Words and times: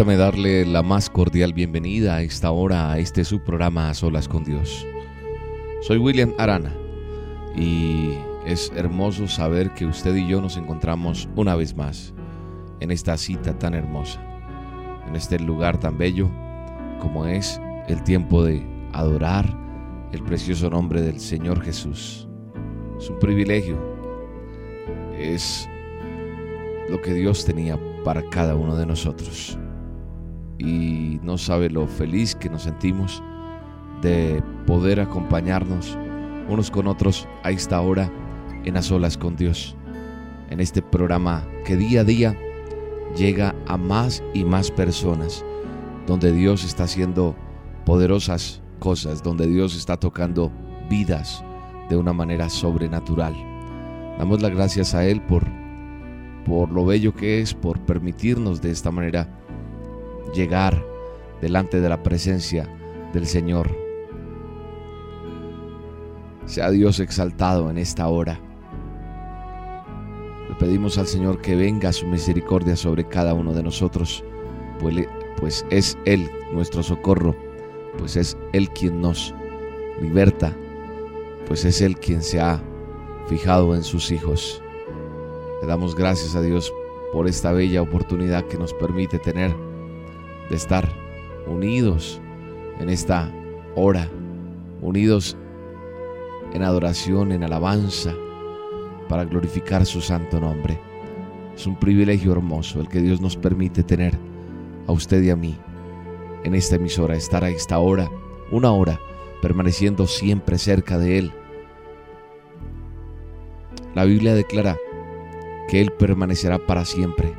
Permítame 0.00 0.24
darle 0.24 0.64
la 0.64 0.82
más 0.82 1.10
cordial 1.10 1.52
bienvenida 1.52 2.14
a 2.14 2.22
esta 2.22 2.52
hora 2.52 2.90
a 2.90 2.98
este 2.98 3.22
subprograma 3.22 3.90
A 3.90 3.92
Solas 3.92 4.28
con 4.28 4.44
Dios. 4.44 4.86
Soy 5.82 5.98
William 5.98 6.32
Arana 6.38 6.74
y 7.54 8.14
es 8.46 8.72
hermoso 8.74 9.28
saber 9.28 9.74
que 9.74 9.84
usted 9.84 10.16
y 10.16 10.26
yo 10.26 10.40
nos 10.40 10.56
encontramos 10.56 11.28
una 11.36 11.54
vez 11.54 11.76
más 11.76 12.14
en 12.80 12.90
esta 12.90 13.18
cita 13.18 13.58
tan 13.58 13.74
hermosa, 13.74 14.22
en 15.06 15.16
este 15.16 15.38
lugar 15.38 15.78
tan 15.78 15.98
bello 15.98 16.30
como 16.98 17.26
es 17.26 17.60
el 17.86 18.02
tiempo 18.02 18.42
de 18.42 18.66
adorar 18.94 19.54
el 20.12 20.22
precioso 20.22 20.70
nombre 20.70 21.02
del 21.02 21.20
Señor 21.20 21.60
Jesús. 21.60 22.26
Es 22.98 23.10
un 23.10 23.18
privilegio, 23.18 23.78
es 25.18 25.68
lo 26.88 27.02
que 27.02 27.12
Dios 27.12 27.44
tenía 27.44 27.78
para 28.02 28.22
cada 28.30 28.54
uno 28.54 28.76
de 28.76 28.86
nosotros. 28.86 29.59
Y 30.60 31.18
no 31.22 31.38
sabe 31.38 31.70
lo 31.70 31.86
feliz 31.86 32.34
que 32.34 32.50
nos 32.50 32.64
sentimos 32.64 33.22
de 34.02 34.42
poder 34.66 35.00
acompañarnos 35.00 35.96
unos 36.48 36.70
con 36.70 36.86
otros 36.86 37.26
a 37.42 37.50
esta 37.50 37.80
hora 37.80 38.12
en 38.64 38.74
las 38.74 38.92
olas 38.92 39.16
con 39.16 39.36
Dios. 39.36 39.74
En 40.50 40.60
este 40.60 40.82
programa 40.82 41.46
que 41.64 41.76
día 41.76 42.02
a 42.02 42.04
día 42.04 42.36
llega 43.16 43.54
a 43.66 43.78
más 43.78 44.22
y 44.34 44.44
más 44.44 44.70
personas, 44.70 45.44
donde 46.06 46.30
Dios 46.30 46.62
está 46.64 46.84
haciendo 46.84 47.34
poderosas 47.86 48.60
cosas, 48.80 49.22
donde 49.22 49.46
Dios 49.46 49.74
está 49.74 49.96
tocando 49.96 50.52
vidas 50.90 51.42
de 51.88 51.96
una 51.96 52.12
manera 52.12 52.50
sobrenatural. 52.50 53.34
Damos 54.18 54.42
las 54.42 54.50
gracias 54.50 54.94
a 54.94 55.06
Él 55.06 55.22
por 55.22 55.46
por 56.44 56.70
lo 56.70 56.84
bello 56.84 57.14
que 57.14 57.40
es, 57.40 57.54
por 57.54 57.78
permitirnos 57.80 58.60
de 58.60 58.70
esta 58.70 58.90
manera 58.90 59.39
llegar 60.32 60.84
delante 61.40 61.80
de 61.80 61.88
la 61.88 62.02
presencia 62.02 62.68
del 63.12 63.26
Señor. 63.26 63.70
Sea 66.46 66.70
Dios 66.70 67.00
exaltado 67.00 67.70
en 67.70 67.78
esta 67.78 68.08
hora. 68.08 68.40
Le 70.48 70.54
pedimos 70.56 70.98
al 70.98 71.06
Señor 71.06 71.40
que 71.40 71.54
venga 71.54 71.92
su 71.92 72.06
misericordia 72.06 72.76
sobre 72.76 73.06
cada 73.06 73.34
uno 73.34 73.52
de 73.54 73.62
nosotros, 73.62 74.24
pues, 74.80 75.06
pues 75.38 75.64
es 75.70 75.96
Él 76.04 76.28
nuestro 76.52 76.82
socorro, 76.82 77.36
pues 77.98 78.16
es 78.16 78.36
Él 78.52 78.68
quien 78.70 79.00
nos 79.00 79.34
liberta, 80.00 80.56
pues 81.46 81.64
es 81.64 81.80
Él 81.80 81.96
quien 81.98 82.22
se 82.22 82.40
ha 82.40 82.60
fijado 83.28 83.74
en 83.74 83.84
sus 83.84 84.10
hijos. 84.10 84.60
Le 85.62 85.68
damos 85.68 85.94
gracias 85.94 86.34
a 86.34 86.42
Dios 86.42 86.72
por 87.12 87.28
esta 87.28 87.52
bella 87.52 87.82
oportunidad 87.82 88.44
que 88.46 88.58
nos 88.58 88.72
permite 88.74 89.18
tener 89.18 89.54
de 90.50 90.56
estar 90.56 90.92
unidos 91.46 92.20
en 92.78 92.90
esta 92.90 93.32
hora, 93.76 94.08
unidos 94.82 95.36
en 96.52 96.62
adoración, 96.62 97.32
en 97.32 97.44
alabanza, 97.44 98.12
para 99.08 99.24
glorificar 99.24 99.86
su 99.86 100.00
santo 100.00 100.40
nombre. 100.40 100.78
Es 101.54 101.66
un 101.66 101.76
privilegio 101.76 102.32
hermoso 102.32 102.80
el 102.80 102.88
que 102.88 103.00
Dios 103.00 103.20
nos 103.20 103.36
permite 103.36 103.82
tener 103.82 104.18
a 104.86 104.92
usted 104.92 105.22
y 105.22 105.30
a 105.30 105.36
mí 105.36 105.56
en 106.44 106.54
esta 106.54 106.76
emisora, 106.76 107.16
estar 107.16 107.44
a 107.44 107.50
esta 107.50 107.78
hora, 107.78 108.10
una 108.50 108.72
hora, 108.72 108.98
permaneciendo 109.42 110.06
siempre 110.06 110.58
cerca 110.58 110.98
de 110.98 111.18
Él. 111.18 111.32
La 113.94 114.04
Biblia 114.04 114.34
declara 114.34 114.76
que 115.68 115.80
Él 115.80 115.92
permanecerá 115.92 116.58
para 116.58 116.84
siempre. 116.84 117.34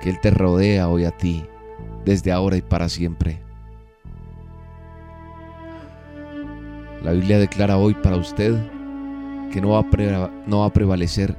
Que 0.00 0.10
Él 0.10 0.20
te 0.20 0.30
rodea 0.30 0.88
hoy 0.88 1.04
a 1.04 1.10
ti, 1.10 1.44
desde 2.04 2.32
ahora 2.32 2.56
y 2.56 2.62
para 2.62 2.88
siempre. 2.88 3.40
La 7.02 7.12
Biblia 7.12 7.38
declara 7.38 7.76
hoy 7.76 7.94
para 7.94 8.16
usted 8.16 8.54
que 9.52 9.60
no 9.60 9.70
va, 9.70 9.80
a 9.80 10.30
no 10.46 10.60
va 10.60 10.66
a 10.66 10.72
prevalecer 10.72 11.36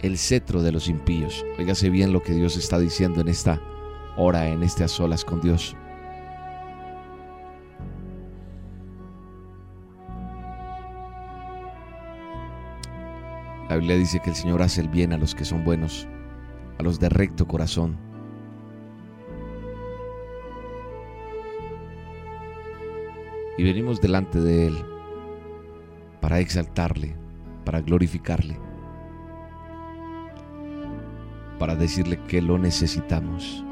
el 0.00 0.18
cetro 0.18 0.62
de 0.62 0.72
los 0.72 0.88
impíos. 0.88 1.44
Óigase 1.58 1.90
bien 1.90 2.12
lo 2.12 2.22
que 2.22 2.32
Dios 2.32 2.56
está 2.56 2.78
diciendo 2.78 3.20
en 3.20 3.28
esta 3.28 3.60
hora, 4.16 4.48
en 4.48 4.62
este 4.62 4.84
a 4.84 5.24
con 5.24 5.40
Dios. 5.40 5.76
La 13.68 13.76
Biblia 13.76 13.96
dice 13.96 14.18
que 14.18 14.30
el 14.30 14.36
Señor 14.36 14.62
hace 14.62 14.80
el 14.80 14.88
bien 14.88 15.12
a 15.12 15.18
los 15.18 15.34
que 15.34 15.44
son 15.44 15.64
buenos, 15.64 16.08
a 16.80 16.82
los 16.82 16.98
de 16.98 17.10
recto 17.10 17.46
corazón. 17.46 17.98
Y 23.58 23.62
venimos 23.62 24.00
delante 24.00 24.40
de 24.40 24.68
Él 24.68 24.84
para 26.22 26.40
exaltarle, 26.40 27.14
para 27.66 27.82
glorificarle, 27.82 28.58
para 31.58 31.76
decirle 31.76 32.18
que 32.24 32.40
lo 32.40 32.58
necesitamos, 32.58 33.62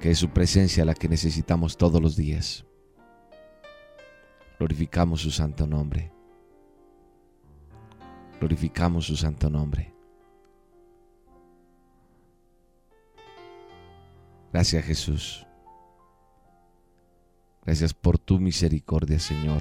que 0.00 0.12
es 0.12 0.18
su 0.18 0.30
presencia 0.30 0.86
la 0.86 0.94
que 0.94 1.10
necesitamos 1.10 1.76
todos 1.76 2.00
los 2.00 2.16
días. 2.16 2.64
Glorificamos 4.58 5.20
su 5.20 5.30
santo 5.30 5.66
nombre 5.66 6.16
glorificamos 8.38 9.06
su 9.06 9.16
santo 9.16 9.48
nombre. 9.50 9.95
Gracias 14.56 14.86
Jesús. 14.86 15.46
Gracias 17.62 17.92
por 17.92 18.18
tu 18.18 18.38
misericordia, 18.40 19.18
Señor. 19.18 19.60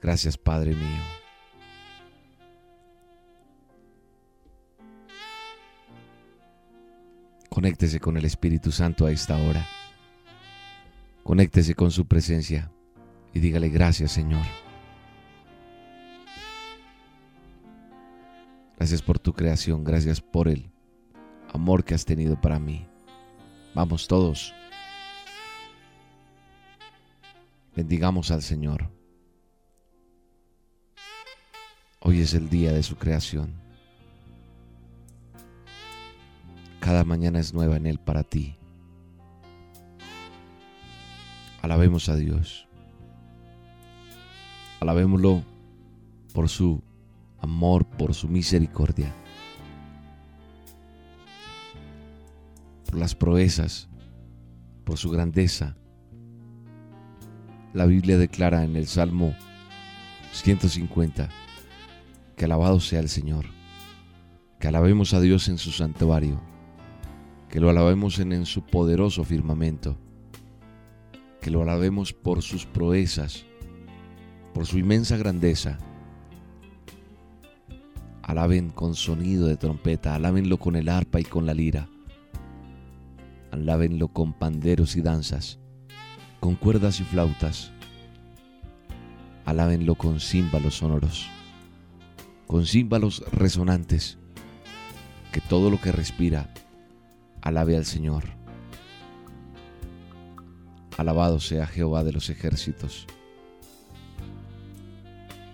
Gracias, 0.00 0.36
Padre 0.36 0.74
mío. 0.74 1.02
Conéctese 7.48 8.00
con 8.00 8.16
el 8.16 8.24
Espíritu 8.24 8.72
Santo 8.72 9.06
a 9.06 9.12
esta 9.12 9.36
hora. 9.36 9.64
Conéctese 11.22 11.76
con 11.76 11.92
su 11.92 12.08
presencia 12.08 12.72
y 13.32 13.38
dígale 13.38 13.68
gracias, 13.68 14.10
Señor. 14.10 14.44
Gracias 18.76 19.00
por 19.00 19.20
tu 19.20 19.32
creación, 19.32 19.84
gracias 19.84 20.20
por 20.20 20.48
el 20.48 20.71
amor 21.52 21.84
que 21.84 21.94
has 21.94 22.04
tenido 22.04 22.40
para 22.40 22.58
mí. 22.58 22.86
Vamos 23.74 24.06
todos. 24.06 24.52
Bendigamos 27.74 28.30
al 28.30 28.42
Señor. 28.42 28.90
Hoy 32.00 32.20
es 32.20 32.34
el 32.34 32.50
día 32.50 32.72
de 32.72 32.82
su 32.82 32.96
creación. 32.96 33.54
Cada 36.80 37.04
mañana 37.04 37.38
es 37.38 37.54
nueva 37.54 37.76
en 37.76 37.86
Él 37.86 37.98
para 37.98 38.24
ti. 38.24 38.56
Alabemos 41.62 42.08
a 42.08 42.16
Dios. 42.16 42.66
Alabémoslo 44.80 45.44
por 46.34 46.48
su 46.48 46.82
amor, 47.40 47.86
por 47.86 48.14
su 48.14 48.28
misericordia, 48.28 49.14
por 52.92 53.00
las 53.00 53.14
proezas, 53.14 53.88
por 54.84 54.98
su 54.98 55.08
grandeza. 55.08 55.78
La 57.72 57.86
Biblia 57.86 58.18
declara 58.18 58.64
en 58.64 58.76
el 58.76 58.86
Salmo 58.86 59.34
150 60.32 61.30
que 62.36 62.44
alabado 62.44 62.80
sea 62.80 63.00
el 63.00 63.08
Señor, 63.08 63.46
que 64.60 64.68
alabemos 64.68 65.14
a 65.14 65.22
Dios 65.22 65.48
en 65.48 65.56
su 65.56 65.70
santuario, 65.70 66.38
que 67.48 67.60
lo 67.60 67.70
alabemos 67.70 68.18
en, 68.18 68.34
en 68.34 68.44
su 68.44 68.66
poderoso 68.66 69.24
firmamento, 69.24 69.96
que 71.40 71.50
lo 71.50 71.62
alabemos 71.62 72.12
por 72.12 72.42
sus 72.42 72.66
proezas, 72.66 73.46
por 74.52 74.66
su 74.66 74.78
inmensa 74.78 75.16
grandeza. 75.16 75.78
Alaben 78.22 78.68
con 78.68 78.94
sonido 78.94 79.46
de 79.46 79.56
trompeta, 79.56 80.14
alábenlo 80.14 80.58
con 80.58 80.76
el 80.76 80.90
arpa 80.90 81.20
y 81.20 81.24
con 81.24 81.46
la 81.46 81.54
lira. 81.54 81.88
Alábenlo 83.52 84.08
con 84.08 84.32
panderos 84.32 84.96
y 84.96 85.02
danzas, 85.02 85.60
con 86.40 86.56
cuerdas 86.56 86.98
y 86.98 87.04
flautas. 87.04 87.70
Alábenlo 89.44 89.94
con 89.94 90.18
címbalos 90.18 90.78
sonoros, 90.78 91.28
con 92.48 92.66
címbalos 92.66 93.22
resonantes. 93.30 94.18
Que 95.30 95.40
todo 95.40 95.70
lo 95.70 95.80
que 95.80 95.92
respira 95.92 96.52
alabe 97.40 97.76
al 97.76 97.84
Señor. 97.84 98.24
Alabado 100.98 101.38
sea 101.38 101.66
Jehová 101.66 102.02
de 102.02 102.12
los 102.12 102.28
ejércitos 102.28 103.06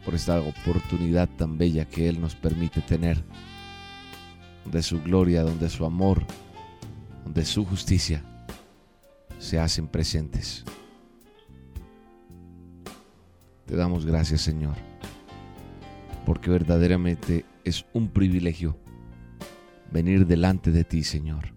por 0.09 0.15
esta 0.15 0.41
oportunidad 0.41 1.29
tan 1.37 1.59
bella 1.59 1.85
que 1.85 2.09
Él 2.09 2.19
nos 2.19 2.35
permite 2.35 2.81
tener, 2.81 3.23
de 4.65 4.83
su 4.83 5.03
gloria, 5.03 5.43
donde 5.43 5.69
su 5.69 5.85
amor, 5.85 6.25
donde 7.29 7.45
su 7.45 7.63
justicia 7.67 8.25
se 9.39 9.59
hacen 9.61 9.87
presentes. 9.87 10.65
Te 13.67 13.77
damos 13.77 14.07
gracias 14.07 14.41
Señor, 14.41 14.77
porque 16.25 16.49
verdaderamente 16.49 17.45
es 17.65 17.85
un 17.93 18.09
privilegio 18.09 18.79
venir 19.93 20.27
delante 20.27 20.73
de 20.73 20.85
ti 20.85 21.05
Señor. 21.05 21.53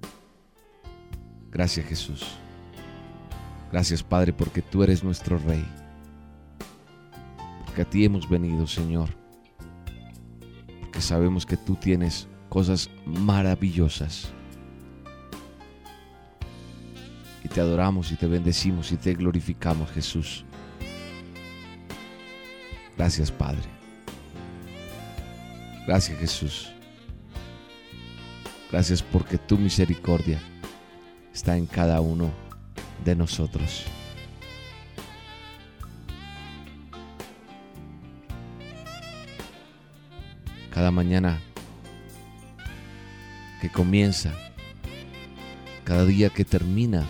Gracias 1.51 1.85
Jesús. 1.85 2.35
Gracias 3.71 4.03
Padre 4.03 4.33
porque 4.33 4.61
tú 4.61 4.83
eres 4.83 5.05
nuestro 5.05 5.37
Rey 5.37 5.65
que 7.73 7.83
a 7.83 7.89
ti 7.89 8.03
hemos 8.03 8.27
venido, 8.29 8.67
Señor, 8.67 9.07
porque 10.81 10.99
sabemos 10.99 11.45
que 11.45 11.55
tú 11.55 11.75
tienes 11.75 12.27
cosas 12.49 12.89
maravillosas. 13.05 14.33
Te 17.53 17.61
adoramos 17.61 18.11
y 18.11 18.15
te 18.15 18.27
bendecimos 18.27 18.91
y 18.91 18.97
te 18.97 19.13
glorificamos, 19.13 19.91
Jesús. 19.91 20.45
Gracias, 22.97 23.31
Padre. 23.31 23.63
Gracias, 25.87 26.17
Jesús. 26.19 26.71
Gracias 28.71 29.01
porque 29.03 29.37
tu 29.37 29.57
misericordia 29.57 30.39
está 31.33 31.57
en 31.57 31.65
cada 31.65 31.99
uno 32.01 32.31
de 33.03 33.15
nosotros. 33.15 33.85
cada 40.71 40.89
mañana 40.89 41.39
que 43.61 43.69
comienza, 43.69 44.33
cada 45.83 46.05
día 46.05 46.29
que 46.29 46.43
termina, 46.43 47.05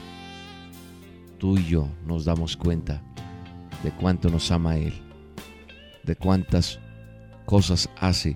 tú 1.42 1.58
y 1.58 1.66
yo 1.66 1.90
nos 2.06 2.26
damos 2.26 2.56
cuenta 2.56 3.02
de 3.84 3.90
cuánto 3.90 4.30
nos 4.30 4.52
ama 4.52 4.78
Él, 4.78 4.94
de 6.04 6.16
cuántas 6.16 6.80
cosas 7.48 7.90
hace, 8.00 8.36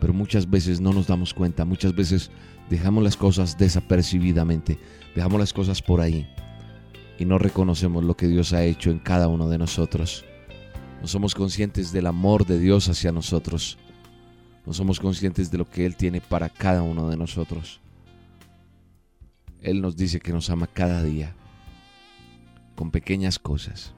pero 0.00 0.14
muchas 0.14 0.48
veces 0.48 0.80
no 0.80 0.92
nos 0.92 1.08
damos 1.08 1.34
cuenta, 1.34 1.64
muchas 1.64 1.92
veces 1.92 2.30
dejamos 2.70 3.02
las 3.02 3.16
cosas 3.16 3.58
desapercibidamente, 3.58 4.78
dejamos 5.16 5.40
las 5.40 5.52
cosas 5.52 5.82
por 5.82 6.00
ahí 6.00 6.28
y 7.18 7.24
no 7.24 7.38
reconocemos 7.38 8.04
lo 8.04 8.16
que 8.16 8.28
Dios 8.28 8.52
ha 8.52 8.62
hecho 8.62 8.92
en 8.92 9.00
cada 9.00 9.26
uno 9.26 9.48
de 9.48 9.58
nosotros. 9.58 10.24
No 11.02 11.08
somos 11.08 11.34
conscientes 11.34 11.90
del 11.92 12.06
amor 12.06 12.46
de 12.46 12.60
Dios 12.60 12.88
hacia 12.88 13.10
nosotros 13.10 13.78
no 14.66 14.72
somos 14.72 14.98
conscientes 14.98 15.50
de 15.50 15.58
lo 15.58 15.68
que 15.68 15.84
Él 15.84 15.96
tiene 15.96 16.20
para 16.20 16.48
cada 16.48 16.82
uno 16.82 17.08
de 17.10 17.16
nosotros. 17.16 17.80
Él 19.60 19.80
nos 19.80 19.96
dice 19.96 20.20
que 20.20 20.32
nos 20.32 20.48
ama 20.50 20.66
cada 20.66 21.02
día, 21.02 21.34
con 22.74 22.90
pequeñas 22.90 23.38
cosas. 23.38 23.94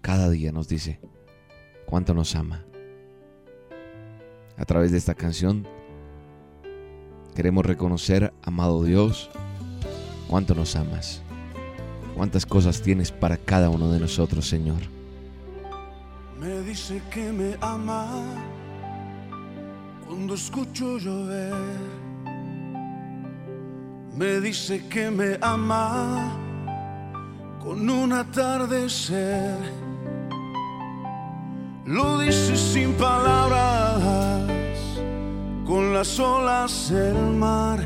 Cada 0.00 0.28
día 0.30 0.52
nos 0.52 0.68
dice 0.68 1.00
cuánto 1.86 2.14
nos 2.14 2.34
ama. 2.34 2.64
A 4.56 4.64
través 4.64 4.92
de 4.92 4.98
esta 4.98 5.14
canción 5.14 5.66
queremos 7.34 7.66
reconocer, 7.66 8.32
amado 8.42 8.84
Dios, 8.84 9.30
cuánto 10.28 10.54
nos 10.54 10.76
amas, 10.76 11.22
cuántas 12.14 12.46
cosas 12.46 12.82
tienes 12.82 13.10
para 13.10 13.36
cada 13.36 13.70
uno 13.70 13.90
de 13.90 14.00
nosotros, 14.00 14.48
Señor. 14.48 14.82
Me 16.40 16.60
dice 16.60 17.00
que 17.10 17.32
me 17.32 17.56
ama 17.60 18.06
cuando 20.06 20.34
escucho 20.34 20.98
llover. 20.98 22.03
Me 24.16 24.40
dice 24.40 24.86
que 24.88 25.10
me 25.10 25.36
ama 25.40 26.30
con 27.60 27.90
un 27.90 28.12
atardecer. 28.12 29.58
Lo 31.84 32.20
dice 32.20 32.56
sin 32.56 32.92
palabras, 32.92 34.00
con 35.66 35.92
las 35.92 36.20
olas 36.20 36.90
del 36.90 37.16
mar. 37.36 37.80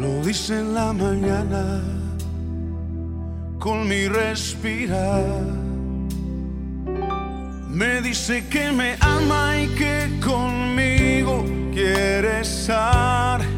Lo 0.00 0.24
dice 0.24 0.60
en 0.60 0.74
la 0.74 0.94
mañana, 0.94 1.82
con 3.58 3.86
mi 3.86 4.08
respirar. 4.08 5.42
Me 7.68 8.00
dice 8.00 8.48
que 8.48 8.72
me 8.72 8.96
ama 9.00 9.58
y 9.58 9.68
que 9.76 10.08
conmigo 10.24 11.44
quiere 11.74 12.40
estar. 12.40 13.51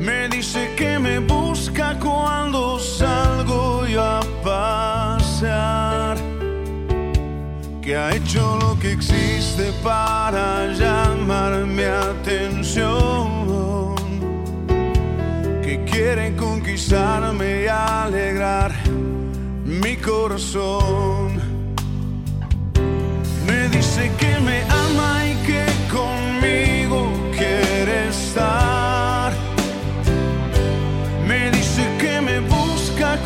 Me 0.00 0.28
dice 0.28 0.74
que 0.76 0.98
me 0.98 1.18
busca 1.18 1.98
cuando 1.98 2.78
salgo 2.78 3.86
yo 3.86 4.02
a 4.02 4.20
pasear. 4.42 6.16
Que 7.82 7.96
ha 7.96 8.14
hecho 8.14 8.58
lo 8.60 8.78
que 8.78 8.92
existe 8.92 9.72
para 9.82 10.66
llamar 10.72 11.66
mi 11.66 11.84
atención. 11.84 13.26
Que 15.62 15.84
quiere 15.84 16.34
conquistarme 16.36 17.64
y 17.64 17.66
alegrar 17.66 18.72
mi 19.64 19.96
corazón 19.96 21.48
dice 23.70 24.10
que 24.18 24.40
me 24.40 24.62
ama 24.62 25.24
y 25.26 25.34
que 25.46 25.64
conmigo 25.90 27.10
quiere 27.36 28.08
estar. 28.08 28.77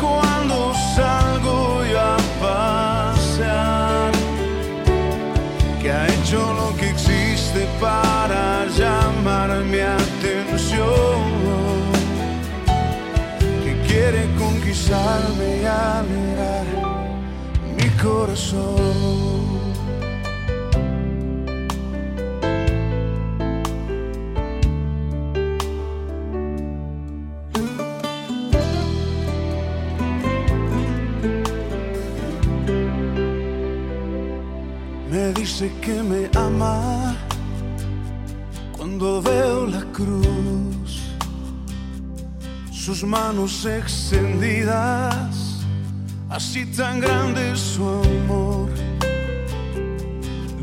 Cuando 0.01 0.73
salgo 0.95 1.83
yo 1.85 1.99
a 1.99 2.17
pasear. 2.41 4.11
Que 5.81 5.91
ha 5.91 6.07
hecho 6.07 6.39
lo 6.53 6.75
que 6.77 6.89
existe 6.89 7.67
para 7.79 8.65
llamar 8.77 9.49
mi 9.65 9.79
atención. 9.79 11.21
Que 13.63 13.73
quiere 13.87 14.21
conquistarme 14.37 15.61
y 15.61 15.65
alegrar 15.65 16.65
mi 17.77 17.89
corazón. 18.01 19.22
Dice 35.53 35.71
que 35.81 36.01
me 36.01 36.27
ama 36.35 37.15
cuando 38.75 39.21
veo 39.21 39.67
la 39.67 39.83
cruz, 39.91 41.03
sus 42.71 43.03
manos 43.03 43.63
extendidas, 43.63 45.59
así 46.31 46.65
tan 46.65 46.99
grande 46.99 47.55
su 47.55 47.83
amor. 47.87 48.69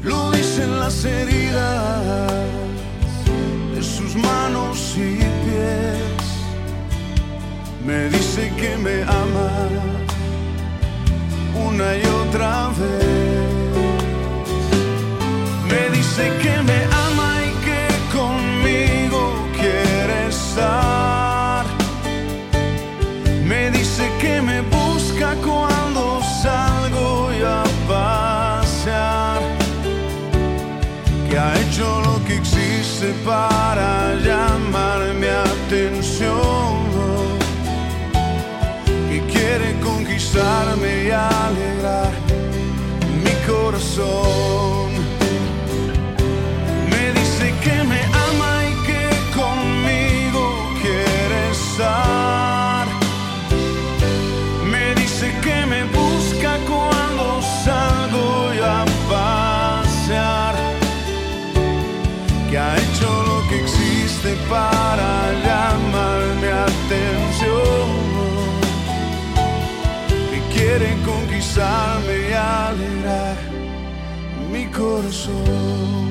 Lo 0.02 0.32
dicen 0.32 0.80
las 0.80 1.04
heridas 1.04 2.32
de 3.73 3.82
sus 3.85 4.16
manos 4.16 4.97
y 4.97 5.18
pies. 5.44 6.25
Me 7.87 8.09
dice 8.09 8.52
que 8.59 8.76
me 8.76 9.02
ama 9.04 9.50
una 11.54 11.97
y 11.97 12.04
otra 12.26 12.70
vez. 12.70 13.50
Que 16.21 16.62
me 16.62 16.85
ama 17.09 17.31
y 17.49 17.50
que 17.67 17.83
conmigo 18.17 19.23
quiere 19.59 20.29
estar. 20.29 21.65
Me 23.45 23.71
dice 23.71 24.05
que 24.21 24.43
me 24.43 24.61
busca 24.61 25.35
cuando 25.37 26.21
salgo 26.43 27.31
a 27.47 27.65
pasear. 27.89 29.41
Que 31.29 31.39
ha 31.39 31.53
hecho 31.62 32.03
lo 32.03 32.23
que 32.27 32.37
existe 32.37 33.15
para 33.25 34.15
llamar 34.17 35.00
mi 35.21 35.27
atención. 35.27 36.77
Que 39.09 39.21
quiere 39.33 39.69
conquistarme 39.81 41.05
y 41.05 41.11
alegrar 41.11 42.12
mi 43.25 43.35
corazón. 43.50 44.89
Para 64.49 65.32
llamar 65.44 66.20
mi 66.40 66.50
atención. 66.68 67.88
Que 70.30 70.38
quiere 70.54 70.96
conquistarme 71.04 72.14
y 72.28 72.32
alegrar 72.32 73.37
mi 74.52 74.66
corazón. 74.66 76.10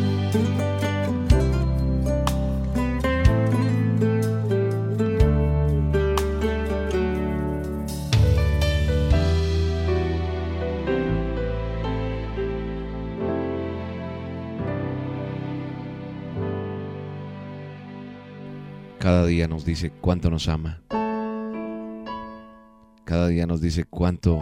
Día 19.29 19.47
nos 19.47 19.63
dice 19.63 19.91
cuánto 19.91 20.29
nos 20.29 20.47
ama. 20.49 20.81
Cada 23.05 23.27
día 23.27 23.45
nos 23.45 23.61
dice 23.61 23.85
cuánto 23.85 24.39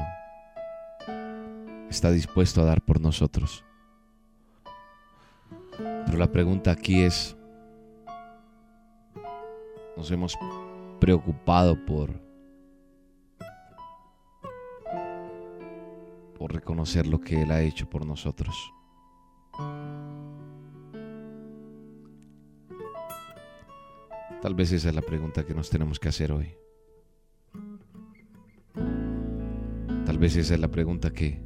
está 1.89 2.12
dispuesto 2.12 2.62
a 2.62 2.65
dar 2.65 2.82
por 2.82 3.00
nosotros. 3.00 3.63
Pero 5.77 6.17
la 6.17 6.32
pregunta 6.32 6.72
aquí 6.72 7.03
es, 7.03 7.36
¿nos 9.96 10.10
hemos 10.10 10.38
preocupado 11.00 11.86
por, 11.86 12.10
por 16.38 16.53
reconocer 16.53 17.06
lo 17.08 17.20
que 17.20 17.41
Él 17.41 17.51
ha 17.51 17.62
hecho 17.62 17.89
por 17.89 18.06
nosotros? 18.06 18.56
Tal 24.41 24.53
vez 24.53 24.72
esa 24.72 24.89
es 24.89 24.96
la 24.96 25.01
pregunta 25.01 25.46
que 25.46 25.56
nos 25.56 25.70
tenemos 25.70 26.00
que 26.00 26.10
hacer 26.10 26.32
hoy. 26.32 26.56
Tal 30.06 30.17
vez 30.20 30.36
esa 30.36 30.53
es 30.53 30.60
la 30.60 30.70
pregunta 30.70 31.12
que 31.12 31.41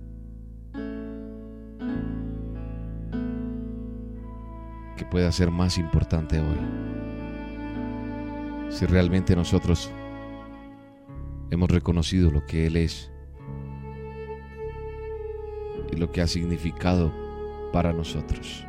que 4.98 5.06
pueda 5.06 5.32
ser 5.32 5.50
más 5.50 5.78
importante 5.78 6.40
hoy. 6.40 6.58
Si 8.70 8.86
realmente 8.86 9.36
nosotros 9.36 9.92
hemos 11.50 11.70
reconocido 11.72 12.30
lo 12.30 12.46
que 12.46 12.68
Él 12.68 12.78
es 12.78 13.12
y 15.92 15.96
lo 15.96 16.12
que 16.12 16.22
ha 16.22 16.28
significado 16.28 17.12
para 17.72 17.94
nosotros. 17.94 18.66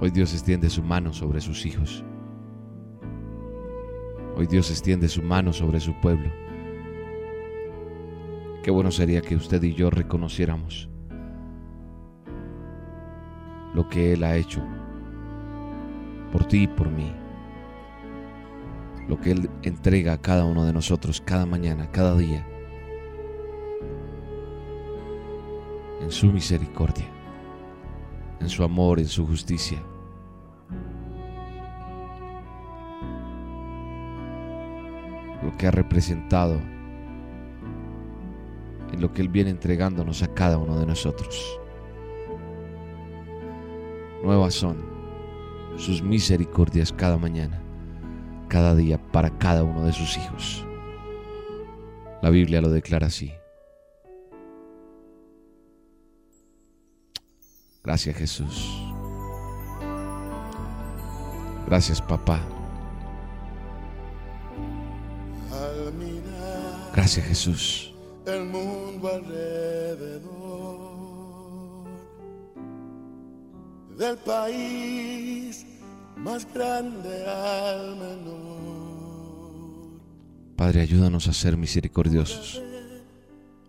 Hoy 0.00 0.10
Dios 0.10 0.32
extiende 0.32 0.68
su 0.70 0.82
mano 0.82 1.12
sobre 1.12 1.40
sus 1.40 1.64
hijos. 1.64 2.04
Hoy 4.36 4.46
Dios 4.46 4.70
extiende 4.70 5.08
su 5.08 5.22
mano 5.22 5.52
sobre 5.52 5.78
su 5.78 5.94
pueblo. 6.00 6.30
Qué 8.62 8.70
bueno 8.70 8.90
sería 8.90 9.20
que 9.20 9.36
usted 9.36 9.62
y 9.62 9.74
yo 9.74 9.90
reconociéramos 9.90 10.88
lo 13.74 13.88
que 13.88 14.14
Él 14.14 14.24
ha 14.24 14.36
hecho 14.36 14.62
por 16.32 16.44
ti 16.46 16.64
y 16.64 16.66
por 16.66 16.90
mí. 16.90 17.12
Lo 19.06 19.20
que 19.20 19.30
Él 19.30 19.50
entrega 19.62 20.14
a 20.14 20.20
cada 20.20 20.44
uno 20.44 20.64
de 20.64 20.72
nosotros 20.72 21.20
cada 21.20 21.46
mañana, 21.46 21.90
cada 21.92 22.16
día. 22.16 22.44
En 26.00 26.10
su 26.10 26.32
misericordia, 26.32 27.06
en 28.44 28.50
su 28.50 28.62
amor, 28.62 29.00
en 29.00 29.08
su 29.08 29.26
justicia. 29.26 29.82
Lo 35.42 35.56
que 35.56 35.66
ha 35.66 35.70
representado 35.70 36.60
en 38.92 39.00
lo 39.00 39.12
que 39.12 39.22
Él 39.22 39.28
viene 39.28 39.50
entregándonos 39.50 40.22
a 40.22 40.28
cada 40.28 40.58
uno 40.58 40.78
de 40.78 40.86
nosotros. 40.86 41.58
Nuevas 44.22 44.54
son 44.54 44.76
sus 45.76 46.02
misericordias 46.02 46.92
cada 46.92 47.18
mañana, 47.18 47.60
cada 48.48 48.74
día 48.74 48.98
para 49.10 49.36
cada 49.38 49.64
uno 49.64 49.84
de 49.84 49.92
sus 49.92 50.16
hijos. 50.18 50.64
La 52.22 52.30
Biblia 52.30 52.60
lo 52.60 52.70
declara 52.70 53.06
así. 53.06 53.32
Gracias 57.84 58.16
Jesús. 58.16 58.80
Gracias 61.66 62.00
papá. 62.00 62.40
Gracias 66.94 67.26
Jesús. 67.26 67.94
el 68.24 68.44
mundo 68.46 69.08
alrededor 69.08 70.24
del 73.98 74.16
país 74.18 75.66
más 76.16 76.46
grande 76.54 77.26
al 77.26 77.96
menor. 77.96 78.44
Padre, 80.56 80.80
ayúdanos 80.80 81.28
a 81.28 81.34
ser 81.34 81.58
misericordiosos. 81.58 82.62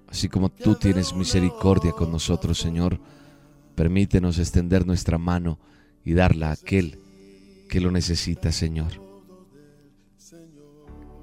Así 0.08 0.30
como 0.30 0.50
tú 0.50 0.76
tienes 0.76 1.14
misericordia 1.14 1.92
con 1.92 2.12
nosotros, 2.12 2.58
Señor, 2.58 2.98
permítenos 3.76 4.40
extender 4.40 4.86
nuestra 4.86 5.18
mano 5.18 5.60
y 6.04 6.14
darla 6.14 6.50
a 6.50 6.54
aquel 6.54 7.00
que 7.70 7.80
lo 7.82 7.92
necesita, 7.92 8.52
Señor. 8.52 9.02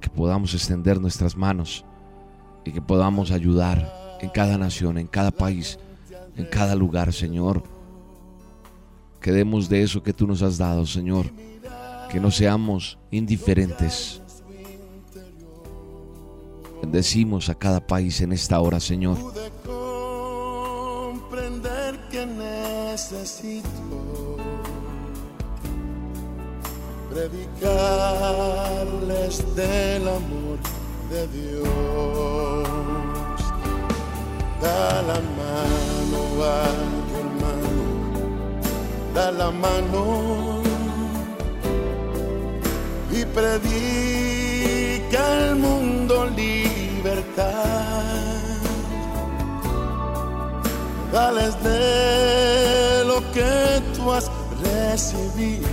Que 0.00 0.10
podamos 0.10 0.54
extender 0.54 1.00
nuestras 1.00 1.36
manos 1.36 1.84
y 2.64 2.72
que 2.72 2.82
podamos 2.82 3.30
ayudar 3.30 3.92
en 4.20 4.30
cada 4.30 4.58
nación, 4.58 4.98
en 4.98 5.06
cada 5.06 5.30
país, 5.30 5.78
en 6.36 6.46
cada 6.46 6.74
lugar, 6.74 7.12
Señor. 7.12 7.62
Que 9.20 9.32
demos 9.32 9.68
de 9.68 9.82
eso 9.82 10.02
que 10.02 10.12
tú 10.12 10.26
nos 10.26 10.42
has 10.42 10.58
dado, 10.58 10.84
Señor. 10.86 11.30
Que 12.10 12.20
no 12.20 12.30
seamos 12.30 12.98
indiferentes. 13.10 14.20
Bendecimos 16.82 17.48
a 17.48 17.54
cada 17.54 17.86
país 17.86 18.20
en 18.20 18.32
esta 18.32 18.60
hora, 18.60 18.80
Señor. 18.80 19.16
Necesito 22.92 24.36
predicarles 27.10 27.74
del 29.56 30.08
amor 30.08 30.58
de 31.10 31.26
Dios. 31.28 32.68
Da 34.60 35.02
la 35.10 35.20
mano 35.40 36.20
a 36.44 36.64
tu 37.08 37.14
hermano, 37.22 37.84
da 39.14 39.26
la 39.40 39.50
mano 39.50 40.02
y 43.10 43.24
predica 43.36 45.20
al 45.32 45.56
mundo 45.56 46.14
libertad. 46.36 47.62
Dales 51.10 51.54
de 51.62 52.61
recibido. 54.92 55.68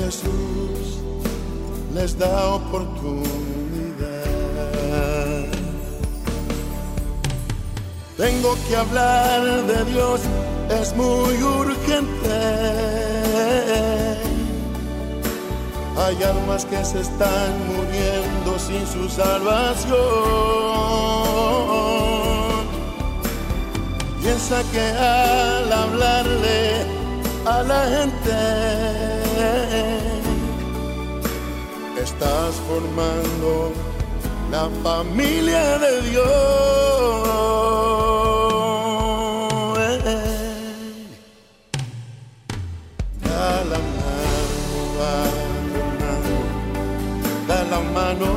Jesús 0.00 1.00
les 1.94 2.18
da 2.18 2.54
oportunidad. 2.54 3.26
Tengo 8.16 8.56
que 8.66 8.76
hablar 8.76 9.40
de 9.66 9.84
Dios, 9.92 10.20
es 10.80 10.96
muy 10.96 11.34
urgente. 11.60 12.38
Hay 16.02 16.16
almas 16.22 16.64
que 16.64 16.82
se 16.84 17.00
están 17.00 17.50
muriendo 17.72 18.58
sin 18.58 18.86
su 18.86 19.08
salvación. 19.08 19.92
Piensa 24.22 24.62
que 24.70 24.80
al 24.80 25.72
hablarle 25.72 26.86
a 27.44 27.62
la 27.64 27.82
gente 27.94 28.38
estás 32.00 32.54
formando 32.68 33.72
la 34.52 34.68
familia 34.84 35.78
de 35.78 36.02
Dios. 36.02 37.32
Da 43.24 43.64
la 43.72 43.78
mano 43.98 44.22
da 47.48 47.58
la 47.72 47.80
mano 47.96 48.32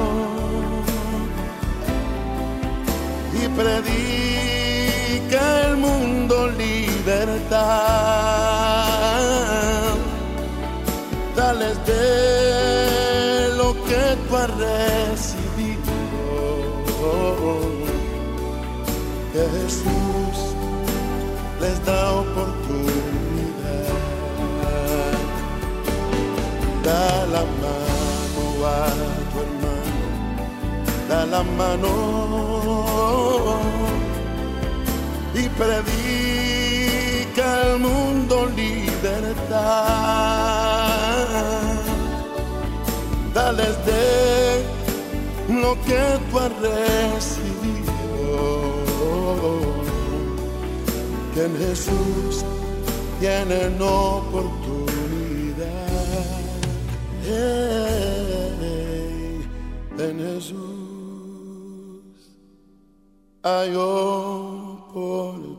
y 3.33 3.47
predica 3.49 4.04
libertad. 7.25 8.85
Dales 11.35 11.77
de 11.85 13.49
lo 13.57 13.73
que 13.85 14.17
tú 14.27 14.35
has 14.37 14.49
recibido. 14.57 15.93
Jesús 19.33 20.37
les 21.59 21.85
da 21.85 22.13
oportunidad. 22.13 22.93
Da 26.83 27.25
la 27.33 27.43
mano 27.61 28.43
a 28.65 28.85
tu 29.31 29.35
hermano, 29.45 29.93
da 31.09 31.25
la 31.25 31.43
mano 31.43 31.91
y 35.33 35.49
predica 35.49 36.04
libertad. 38.55 39.55
Dales 43.33 43.75
de 43.85 44.63
lo 45.61 45.71
que 45.87 46.01
tú 46.29 46.39
has 46.39 46.51
recibido. 46.59 47.93
Que 51.33 51.41
en 51.45 51.55
Jesús 51.57 52.45
tienen 53.19 53.81
oportunidad. 53.81 54.85
Hey, 57.23 58.65
en 59.97 60.19
Jesús 60.19 60.65
hay 63.43 63.75
oportunidad. 63.75 65.54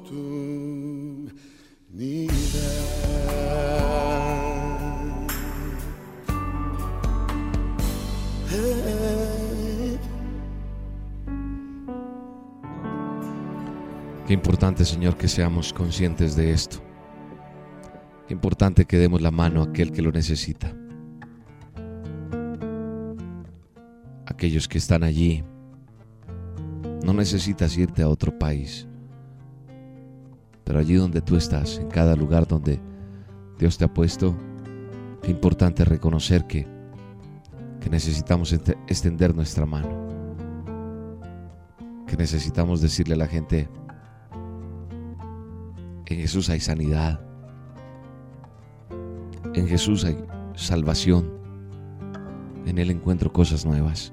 Qué 14.26 14.32
importante, 14.32 14.84
Señor, 14.84 15.16
que 15.16 15.28
seamos 15.28 15.72
conscientes 15.72 16.34
de 16.34 16.50
esto. 16.50 16.78
Qué 18.26 18.34
importante 18.34 18.84
que 18.84 18.98
demos 18.98 19.22
la 19.22 19.30
mano 19.30 19.62
a 19.62 19.66
aquel 19.66 19.92
que 19.92 20.02
lo 20.02 20.10
necesita. 20.10 20.74
Aquellos 24.26 24.66
que 24.66 24.78
están 24.78 25.04
allí. 25.04 25.44
No 27.04 27.12
necesitas 27.12 27.78
irte 27.78 28.02
a 28.02 28.08
otro 28.08 28.36
país. 28.36 28.88
Pero 30.64 30.80
allí 30.80 30.94
donde 30.94 31.20
tú 31.20 31.36
estás, 31.36 31.78
en 31.78 31.86
cada 31.86 32.16
lugar 32.16 32.48
donde 32.48 32.80
Dios 33.60 33.78
te 33.78 33.84
ha 33.84 33.94
puesto, 33.94 34.36
qué 35.22 35.30
importante 35.30 35.84
reconocer 35.84 36.48
que, 36.48 36.66
que 37.80 37.88
necesitamos 37.88 38.52
extender 38.52 39.36
nuestra 39.36 39.66
mano. 39.66 40.08
Que 42.08 42.16
necesitamos 42.16 42.80
decirle 42.80 43.14
a 43.14 43.18
la 43.18 43.28
gente, 43.28 43.68
en 46.06 46.20
Jesús 46.20 46.48
hay 46.50 46.60
sanidad. 46.60 47.20
En 49.54 49.66
Jesús 49.68 50.04
hay 50.04 50.16
salvación. 50.54 51.30
En 52.66 52.78
Él 52.78 52.90
encuentro 52.90 53.32
cosas 53.32 53.64
nuevas. 53.64 54.12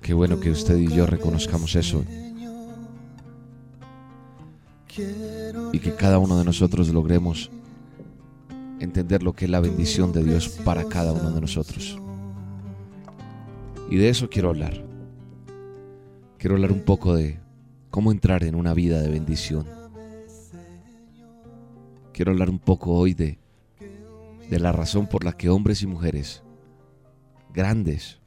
Qué 0.00 0.14
bueno 0.14 0.40
que 0.40 0.50
usted 0.50 0.76
y 0.76 0.88
yo 0.88 1.06
reconozcamos 1.06 1.74
eso 1.74 2.04
y 5.72 5.78
que 5.78 5.94
cada 5.94 6.18
uno 6.18 6.38
de 6.38 6.44
nosotros 6.44 6.88
logremos 6.90 7.50
entender 8.78 9.22
lo 9.22 9.32
que 9.32 9.46
es 9.46 9.50
la 9.50 9.60
bendición 9.60 10.12
de 10.12 10.22
Dios 10.22 10.48
para 10.48 10.84
cada 10.84 11.12
uno 11.12 11.30
de 11.30 11.40
nosotros. 11.40 11.98
Y 13.90 13.96
de 13.96 14.08
eso 14.08 14.28
quiero 14.28 14.50
hablar. 14.50 14.84
Quiero 16.38 16.56
hablar 16.56 16.72
un 16.72 16.80
poco 16.80 17.14
de 17.14 17.38
cómo 17.92 18.10
entrar 18.10 18.42
en 18.42 18.54
una 18.54 18.72
vida 18.72 19.02
de 19.02 19.10
bendición. 19.10 19.66
Quiero 22.14 22.32
hablar 22.32 22.48
un 22.48 22.58
poco 22.58 22.92
hoy 22.92 23.12
de, 23.12 23.38
de 24.48 24.58
la 24.58 24.72
razón 24.72 25.06
por 25.06 25.24
la 25.24 25.34
que 25.34 25.50
hombres 25.50 25.82
y 25.82 25.86
mujeres 25.86 26.42
grandes 27.52 28.18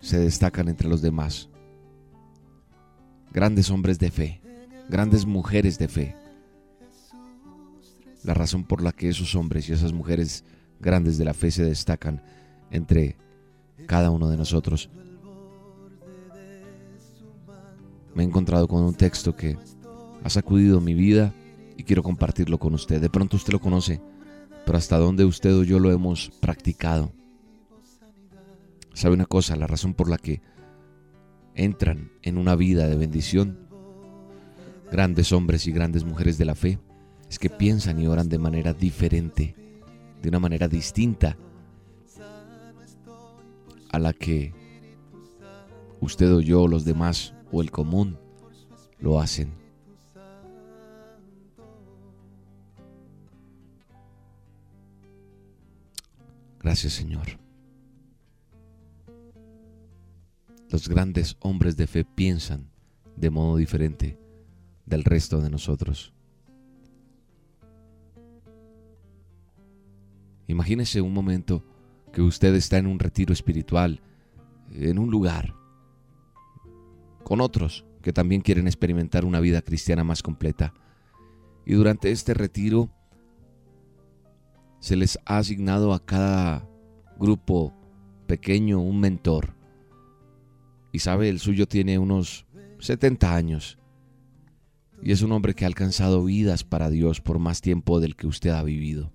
se 0.00 0.18
destacan 0.20 0.68
entre 0.68 0.88
los 0.88 1.02
demás. 1.02 1.48
Grandes 3.32 3.68
hombres 3.68 3.98
de 3.98 4.12
fe, 4.12 4.40
grandes 4.88 5.26
mujeres 5.26 5.76
de 5.76 5.88
fe. 5.88 6.16
La 8.22 8.34
razón 8.34 8.62
por 8.62 8.80
la 8.80 8.92
que 8.92 9.08
esos 9.08 9.34
hombres 9.34 9.68
y 9.68 9.72
esas 9.72 9.92
mujeres 9.92 10.44
grandes 10.78 11.18
de 11.18 11.24
la 11.24 11.34
fe 11.34 11.50
se 11.50 11.64
destacan 11.64 12.22
entre 12.70 13.16
cada 13.88 14.10
uno 14.10 14.28
de 14.30 14.36
nosotros. 14.36 14.88
Me 18.14 18.22
he 18.22 18.26
encontrado 18.26 18.68
con 18.68 18.82
un 18.82 18.94
texto 18.94 19.34
que 19.34 19.56
ha 20.22 20.30
sacudido 20.30 20.80
mi 20.80 20.94
vida 20.94 21.34
y 21.76 21.84
quiero 21.84 22.02
compartirlo 22.02 22.58
con 22.58 22.74
usted. 22.74 23.00
De 23.00 23.10
pronto 23.10 23.36
usted 23.36 23.52
lo 23.52 23.60
conoce, 23.60 24.00
pero 24.64 24.78
hasta 24.78 24.98
dónde 24.98 25.24
usted 25.24 25.54
o 25.54 25.64
yo 25.64 25.78
lo 25.78 25.90
hemos 25.90 26.30
practicado. 26.40 27.12
¿Sabe 28.94 29.14
una 29.14 29.26
cosa? 29.26 29.56
La 29.56 29.66
razón 29.66 29.94
por 29.94 30.08
la 30.08 30.18
que 30.18 30.40
entran 31.54 32.12
en 32.22 32.38
una 32.38 32.54
vida 32.54 32.86
de 32.86 32.96
bendición, 32.96 33.68
grandes 34.90 35.32
hombres 35.32 35.66
y 35.66 35.72
grandes 35.72 36.04
mujeres 36.04 36.38
de 36.38 36.44
la 36.44 36.54
fe, 36.54 36.78
es 37.28 37.38
que 37.38 37.50
piensan 37.50 37.98
y 38.00 38.06
oran 38.06 38.28
de 38.28 38.38
manera 38.38 38.72
diferente, 38.72 39.56
de 40.22 40.28
una 40.28 40.38
manera 40.38 40.68
distinta 40.68 41.36
a 43.90 43.98
la 43.98 44.12
que 44.12 44.52
usted 46.00 46.32
o 46.32 46.40
yo, 46.40 46.66
los 46.68 46.84
demás 46.84 47.33
o 47.54 47.62
el 47.62 47.70
común 47.70 48.18
lo 48.98 49.20
hacen. 49.20 49.52
Gracias 56.60 56.94
Señor. 56.94 57.26
Los 60.68 60.88
grandes 60.88 61.36
hombres 61.38 61.76
de 61.76 61.86
fe 61.86 62.04
piensan 62.04 62.70
de 63.14 63.30
modo 63.30 63.56
diferente 63.56 64.18
del 64.84 65.04
resto 65.04 65.40
de 65.40 65.50
nosotros. 65.50 66.12
Imagínese 70.48 71.00
un 71.00 71.12
momento 71.14 71.64
que 72.12 72.20
usted 72.20 72.52
está 72.56 72.78
en 72.78 72.88
un 72.88 72.98
retiro 72.98 73.32
espiritual 73.32 74.00
en 74.72 74.98
un 74.98 75.10
lugar 75.10 75.54
con 77.24 77.40
otros 77.40 77.84
que 78.04 78.12
también 78.12 78.42
quieren 78.42 78.66
experimentar 78.66 79.24
una 79.24 79.40
vida 79.40 79.62
cristiana 79.62 80.04
más 80.04 80.22
completa. 80.22 80.74
Y 81.64 81.72
durante 81.72 82.10
este 82.10 82.34
retiro 82.34 82.90
se 84.78 84.94
les 84.94 85.18
ha 85.24 85.38
asignado 85.38 85.94
a 85.94 86.04
cada 86.04 86.68
grupo 87.18 87.72
pequeño 88.26 88.80
un 88.80 89.00
mentor. 89.00 89.54
Y 90.92 90.98
sabe, 90.98 91.30
el 91.30 91.40
suyo 91.40 91.66
tiene 91.66 91.98
unos 91.98 92.46
70 92.78 93.34
años. 93.34 93.78
Y 95.02 95.12
es 95.12 95.22
un 95.22 95.32
hombre 95.32 95.54
que 95.54 95.64
ha 95.64 95.68
alcanzado 95.68 96.22
vidas 96.22 96.62
para 96.62 96.90
Dios 96.90 97.22
por 97.22 97.38
más 97.38 97.62
tiempo 97.62 98.00
del 98.00 98.16
que 98.16 98.26
usted 98.26 98.50
ha 98.50 98.62
vivido. 98.62 99.12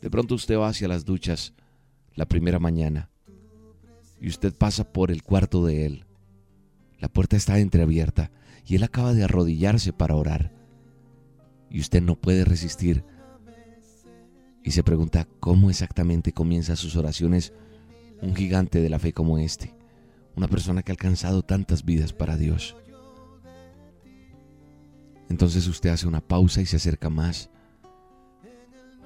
De 0.00 0.10
pronto 0.10 0.36
usted 0.36 0.56
va 0.56 0.68
hacia 0.68 0.88
las 0.88 1.04
duchas 1.04 1.52
la 2.14 2.26
primera 2.26 2.58
mañana 2.58 3.10
y 4.20 4.28
usted 4.28 4.54
pasa 4.54 4.84
por 4.84 5.10
el 5.10 5.22
cuarto 5.22 5.64
de 5.64 5.86
él 5.86 6.04
la 7.02 7.08
puerta 7.08 7.34
está 7.34 7.58
entreabierta 7.58 8.30
y 8.64 8.76
él 8.76 8.84
acaba 8.84 9.12
de 9.12 9.24
arrodillarse 9.24 9.92
para 9.92 10.14
orar. 10.14 10.52
Y 11.68 11.80
usted 11.80 12.00
no 12.00 12.14
puede 12.14 12.44
resistir. 12.44 13.04
Y 14.62 14.70
se 14.70 14.84
pregunta 14.84 15.26
cómo 15.40 15.68
exactamente 15.68 16.32
comienza 16.32 16.76
sus 16.76 16.94
oraciones 16.94 17.52
un 18.20 18.36
gigante 18.36 18.80
de 18.80 18.88
la 18.88 19.00
fe 19.00 19.12
como 19.12 19.38
este. 19.38 19.74
Una 20.36 20.46
persona 20.46 20.84
que 20.84 20.92
ha 20.92 20.94
alcanzado 20.94 21.42
tantas 21.42 21.84
vidas 21.84 22.12
para 22.12 22.36
Dios. 22.36 22.76
Entonces 25.28 25.66
usted 25.66 25.90
hace 25.90 26.06
una 26.06 26.20
pausa 26.20 26.60
y 26.60 26.66
se 26.66 26.76
acerca 26.76 27.10
más. 27.10 27.50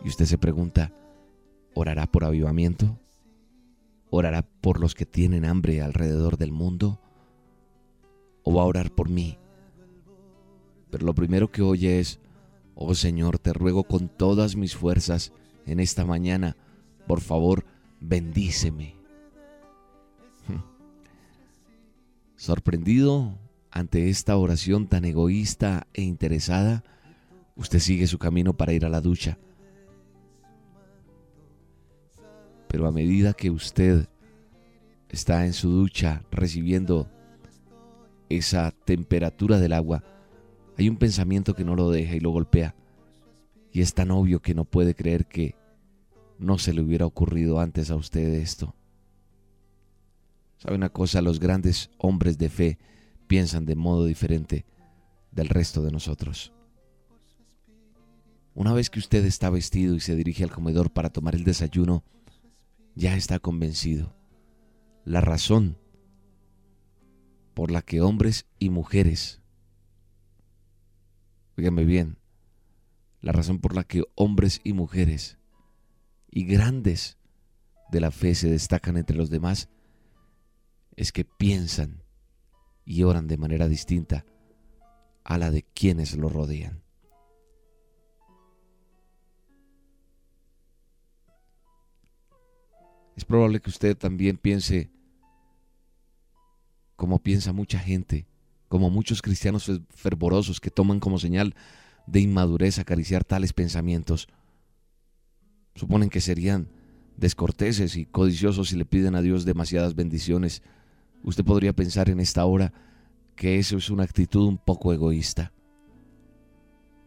Y 0.04 0.08
usted 0.08 0.26
se 0.26 0.36
pregunta, 0.36 0.92
¿orará 1.72 2.06
por 2.06 2.24
avivamiento? 2.24 3.00
¿Orará 4.10 4.42
por 4.42 4.80
los 4.80 4.94
que 4.94 5.06
tienen 5.06 5.46
hambre 5.46 5.80
alrededor 5.80 6.36
del 6.36 6.52
mundo? 6.52 7.00
O 8.46 8.54
va 8.54 8.62
a 8.62 8.66
orar 8.66 8.92
por 8.92 9.10
mí. 9.10 9.38
Pero 10.90 11.04
lo 11.04 11.14
primero 11.14 11.50
que 11.50 11.62
oye 11.62 11.98
es, 11.98 12.20
oh 12.76 12.94
Señor, 12.94 13.40
te 13.40 13.52
ruego 13.52 13.82
con 13.84 14.08
todas 14.08 14.54
mis 14.54 14.76
fuerzas 14.76 15.32
en 15.66 15.80
esta 15.80 16.04
mañana, 16.04 16.56
por 17.08 17.20
favor, 17.20 17.64
bendíceme. 18.00 18.94
Sorprendido 22.36 23.36
ante 23.72 24.10
esta 24.10 24.36
oración 24.36 24.86
tan 24.86 25.04
egoísta 25.04 25.88
e 25.92 26.02
interesada, 26.02 26.84
usted 27.56 27.80
sigue 27.80 28.06
su 28.06 28.18
camino 28.18 28.56
para 28.56 28.72
ir 28.72 28.84
a 28.84 28.88
la 28.88 29.00
ducha. 29.00 29.38
Pero 32.68 32.86
a 32.86 32.92
medida 32.92 33.32
que 33.32 33.50
usted 33.50 34.08
está 35.08 35.46
en 35.46 35.52
su 35.52 35.68
ducha 35.68 36.22
recibiendo 36.30 37.10
esa 38.28 38.72
temperatura 38.72 39.58
del 39.58 39.72
agua, 39.72 40.04
hay 40.78 40.88
un 40.88 40.96
pensamiento 40.96 41.54
que 41.54 41.64
no 41.64 41.74
lo 41.74 41.90
deja 41.90 42.14
y 42.14 42.20
lo 42.20 42.30
golpea. 42.30 42.74
Y 43.72 43.80
es 43.80 43.94
tan 43.94 44.10
obvio 44.10 44.40
que 44.40 44.54
no 44.54 44.64
puede 44.64 44.94
creer 44.94 45.26
que 45.26 45.54
no 46.38 46.58
se 46.58 46.72
le 46.72 46.82
hubiera 46.82 47.06
ocurrido 47.06 47.60
antes 47.60 47.90
a 47.90 47.96
usted 47.96 48.34
esto. 48.34 48.74
¿Sabe 50.58 50.76
una 50.76 50.88
cosa? 50.90 51.22
Los 51.22 51.40
grandes 51.40 51.90
hombres 51.98 52.38
de 52.38 52.48
fe 52.48 52.78
piensan 53.26 53.66
de 53.66 53.74
modo 53.74 54.04
diferente 54.04 54.64
del 55.30 55.48
resto 55.48 55.82
de 55.82 55.92
nosotros. 55.92 56.52
Una 58.54 58.72
vez 58.72 58.88
que 58.88 58.98
usted 58.98 59.24
está 59.24 59.50
vestido 59.50 59.94
y 59.94 60.00
se 60.00 60.16
dirige 60.16 60.42
al 60.42 60.50
comedor 60.50 60.90
para 60.90 61.10
tomar 61.10 61.34
el 61.34 61.44
desayuno, 61.44 62.04
ya 62.94 63.14
está 63.14 63.38
convencido. 63.38 64.14
La 65.04 65.20
razón 65.20 65.76
por 67.56 67.70
la 67.70 67.80
que 67.80 68.02
hombres 68.02 68.44
y 68.58 68.68
mujeres, 68.68 69.40
oígame 71.56 71.84
bien, 71.84 72.18
la 73.22 73.32
razón 73.32 73.60
por 73.60 73.74
la 73.74 73.82
que 73.82 74.04
hombres 74.14 74.60
y 74.62 74.74
mujeres 74.74 75.38
y 76.30 76.44
grandes 76.44 77.16
de 77.90 78.00
la 78.00 78.10
fe 78.10 78.34
se 78.34 78.50
destacan 78.50 78.98
entre 78.98 79.16
los 79.16 79.30
demás 79.30 79.70
es 80.96 81.12
que 81.12 81.24
piensan 81.24 82.02
y 82.84 83.04
oran 83.04 83.26
de 83.26 83.38
manera 83.38 83.68
distinta 83.68 84.26
a 85.24 85.38
la 85.38 85.50
de 85.50 85.62
quienes 85.62 86.14
lo 86.14 86.28
rodean. 86.28 86.82
Es 93.16 93.24
probable 93.24 93.60
que 93.60 93.70
usted 93.70 93.96
también 93.96 94.36
piense 94.36 94.90
como 96.96 97.18
piensa 97.20 97.52
mucha 97.52 97.78
gente, 97.78 98.26
como 98.68 98.90
muchos 98.90 99.22
cristianos 99.22 99.70
fervorosos 99.90 100.60
que 100.60 100.70
toman 100.70 100.98
como 100.98 101.18
señal 101.18 101.54
de 102.06 102.20
inmadurez 102.20 102.78
acariciar 102.78 103.24
tales 103.24 103.52
pensamientos. 103.52 104.28
Suponen 105.74 106.08
que 106.08 106.20
serían 106.20 106.68
descorteses 107.16 107.96
y 107.96 108.06
codiciosos 108.06 108.70
si 108.70 108.76
le 108.76 108.84
piden 108.84 109.14
a 109.14 109.22
Dios 109.22 109.44
demasiadas 109.44 109.94
bendiciones. 109.94 110.62
Usted 111.22 111.44
podría 111.44 111.74
pensar 111.74 112.08
en 112.08 112.20
esta 112.20 112.44
hora 112.44 112.72
que 113.34 113.58
eso 113.58 113.76
es 113.76 113.90
una 113.90 114.04
actitud 114.04 114.48
un 114.48 114.58
poco 114.58 114.92
egoísta. 114.92 115.52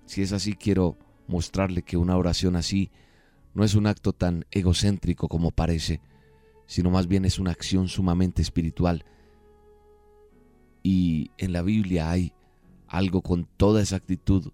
Si 0.06 0.22
es 0.22 0.32
así, 0.32 0.54
quiero 0.54 0.98
mostrarle 1.28 1.84
que 1.84 1.98
una 1.98 2.18
oración 2.18 2.56
así 2.56 2.92
no 3.54 3.64
es 3.64 3.76
un 3.76 3.88
acto 3.88 4.14
tan 4.14 4.46
egocéntrico 4.52 5.28
como 5.28 5.52
parece, 5.52 6.02
sino 6.68 6.92
más 6.92 7.08
bien 7.08 7.26
es 7.26 7.40
una 7.40 7.52
acción 7.52 7.88
sumamente 7.88 8.42
espiritual 8.42 9.06
y 10.84 11.32
en 11.38 11.54
la 11.54 11.62
Biblia 11.62 12.10
hay 12.10 12.34
algo 12.88 13.22
con 13.22 13.46
toda 13.58 13.82
esa 13.82 13.98
actitud 13.98 14.52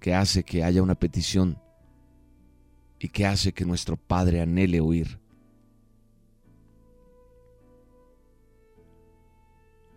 que 0.00 0.14
hace 0.14 0.44
que 0.44 0.62
haya 0.62 0.82
una 0.82 0.94
petición 0.94 1.58
y 2.98 3.08
que 3.08 3.26
hace 3.26 3.52
que 3.52 3.64
nuestro 3.64 3.96
Padre 3.96 4.40
anhele 4.40 4.80
oír. 4.80 5.18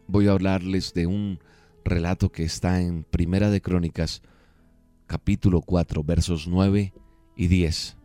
Voy 0.08 0.28
a 0.28 0.32
hablarles 0.32 0.94
de 0.94 1.08
un 1.08 1.40
relato 1.86 2.32
que 2.32 2.44
está 2.44 2.82
en 2.82 3.04
Primera 3.04 3.50
de 3.50 3.62
Crónicas, 3.62 4.22
capítulo 5.08 5.62
4, 5.62 6.04
versos 6.04 6.48
9 6.48 6.94
y 7.36 7.48
10. 7.48 8.01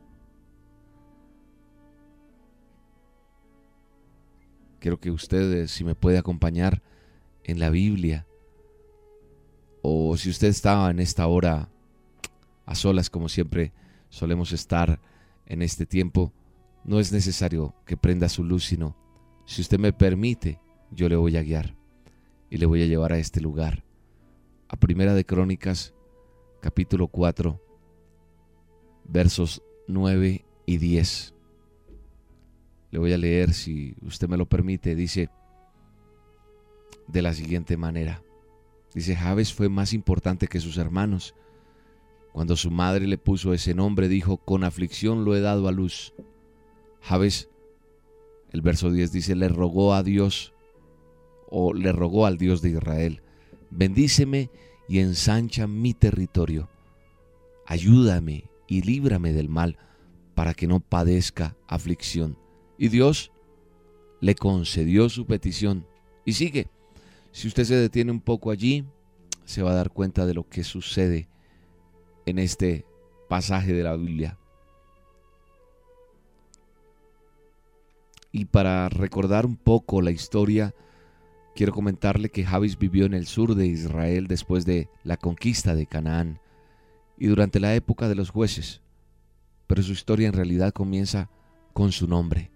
Quiero 4.87 5.01
que 5.01 5.11
ustedes, 5.11 5.72
si 5.72 5.83
me 5.83 5.96
puede 5.96 6.16
acompañar 6.16 6.81
en 7.42 7.59
la 7.59 7.70
Biblia, 7.70 8.25
o 9.83 10.16
si 10.16 10.31
usted 10.31 10.46
estaba 10.46 10.88
en 10.92 11.01
esta 11.01 11.27
hora 11.27 11.68
a 12.66 12.75
solas, 12.77 13.11
como 13.11 13.29
siempre 13.29 13.72
solemos 14.11 14.53
estar 14.53 15.01
en 15.46 15.62
este 15.62 15.87
tiempo, 15.87 16.33
no 16.85 17.01
es 17.01 17.11
necesario 17.11 17.75
que 17.85 17.96
prenda 17.96 18.29
su 18.29 18.44
luz, 18.44 18.66
sino 18.66 18.96
si 19.44 19.61
usted 19.61 19.81
me 19.81 19.92
permite, 19.92 20.61
yo 20.92 21.09
le 21.09 21.16
voy 21.16 21.37
a 21.37 21.42
guiar 21.42 21.75
y 22.49 22.59
le 22.59 22.66
voy 22.66 22.81
a 22.85 22.87
llevar 22.87 23.12
a 23.12 23.18
este 23.18 23.40
lugar. 23.40 23.83
A 24.68 24.77
Primera 24.77 25.14
de 25.14 25.27
Crónicas, 25.27 25.94
capítulo 26.61 27.09
4, 27.09 27.61
versos 29.03 29.64
9 29.88 30.44
y 30.64 30.77
10. 30.77 31.36
Le 32.90 32.99
voy 32.99 33.12
a 33.12 33.18
leer, 33.18 33.53
si 33.53 33.94
usted 34.03 34.29
me 34.29 34.37
lo 34.37 34.46
permite, 34.46 34.94
dice 34.94 35.31
de 37.09 37.22
la 37.22 37.35
siguiente 37.35 37.77
manera. 37.77 38.22
Dice, 38.94 39.14
Javes 39.14 39.53
fue 39.53 39.68
más 39.68 39.92
importante 39.92 40.46
que 40.46 40.61
sus 40.61 40.79
hermanos. 40.79 41.35
Cuando 42.33 42.57
su 42.57 42.70
madre 42.70 43.07
le 43.07 43.18
puso 43.18 43.53
ese 43.53 43.75
nombre, 43.75 44.09
dijo, 44.09 44.38
con 44.38 44.64
aflicción 44.64 45.25
lo 45.25 45.35
he 45.35 45.40
dado 45.40 45.68
a 45.68 45.72
luz. 45.72 46.14
Javes, 47.01 47.49
el 48.51 48.62
verso 48.62 48.90
10 48.90 49.12
dice, 49.12 49.35
le 49.37 49.49
rogó 49.49 49.94
a 49.94 50.03
Dios, 50.03 50.55
o 51.49 51.72
le 51.72 51.92
rogó 51.92 52.27
al 52.27 52.38
Dios 52.38 52.62
de 52.62 52.70
Israel, 52.70 53.22
bendíceme 53.70 54.51
y 54.88 54.99
ensancha 54.99 55.66
mi 55.66 55.94
territorio. 55.94 56.68
Ayúdame 57.66 58.51
y 58.66 58.83
líbrame 58.83 59.33
del 59.33 59.49
mal, 59.49 59.79
para 60.35 60.55
que 60.55 60.66
no 60.66 60.81
padezca 60.81 61.57
aflicción. 61.66 62.38
Y 62.79 62.89
Dios 62.89 63.33
le 64.21 64.35
concedió 64.35 65.09
su 65.09 65.27
petición. 65.27 65.87
Y 66.25 66.33
sigue. 66.33 66.69
Si 67.33 67.49
usted 67.49 67.65
se 67.65 67.77
detiene 67.77 68.12
un 68.12 68.21
poco 68.21 68.51
allí, 68.51 68.85
se 69.45 69.62
va 69.62 69.71
a 69.73 69.75
dar 69.75 69.91
cuenta 69.91 70.27
de 70.27 70.35
lo 70.35 70.49
que 70.49 70.65
sucede 70.65 71.29
en 72.25 72.39
este 72.39 72.85
pasaje 73.29 73.73
de 73.73 73.83
la 73.83 73.97
Biblia. 73.97 74.39
Y 78.33 78.47
para 78.47 78.89
recordar 78.89 79.47
un 79.47 79.57
poco 79.57 80.03
la 80.03 80.11
historia, 80.11 80.75
quiero 81.55 81.73
comentarle 81.73 82.29
que 82.29 82.45
Javis 82.45 82.79
vivió 82.79 83.07
en 83.07 83.15
el 83.15 83.27
sur 83.27 83.55
de 83.55 83.67
Israel 83.67 84.27
después 84.27 84.67
de 84.67 84.91
la 85.05 85.17
conquista 85.17 85.75
de 85.75 85.87
Canaán 85.87 86.41
y 87.17 87.29
durante 87.29 87.61
la 87.61 87.75
época 87.75 88.09
de 88.09 88.15
los 88.15 88.31
jueces. 88.31 88.83
Pero 89.67 89.83
su 89.83 89.93
historia 89.93 90.29
en 90.29 90.35
realidad 90.35 90.73
comienza 90.73 91.31
con 91.73 91.93
su 91.93 92.07
nombre. 92.07 92.51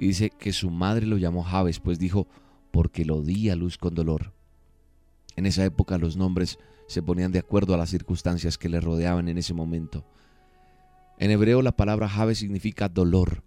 Y 0.00 0.06
dice 0.06 0.30
que 0.30 0.54
su 0.54 0.70
madre 0.70 1.04
lo 1.04 1.18
llamó 1.18 1.42
Jabes, 1.42 1.78
pues 1.78 1.98
dijo, 1.98 2.26
porque 2.70 3.04
lo 3.04 3.20
di 3.20 3.50
a 3.50 3.54
luz 3.54 3.76
con 3.76 3.94
dolor. 3.94 4.32
En 5.36 5.44
esa 5.44 5.62
época 5.62 5.98
los 5.98 6.16
nombres 6.16 6.58
se 6.86 7.02
ponían 7.02 7.32
de 7.32 7.38
acuerdo 7.38 7.74
a 7.74 7.76
las 7.76 7.90
circunstancias 7.90 8.56
que 8.56 8.70
le 8.70 8.80
rodeaban 8.80 9.28
en 9.28 9.36
ese 9.36 9.52
momento. 9.52 10.06
En 11.18 11.30
hebreo 11.30 11.60
la 11.60 11.72
palabra 11.72 12.08
Jabes 12.08 12.38
significa 12.38 12.88
dolor. 12.88 13.42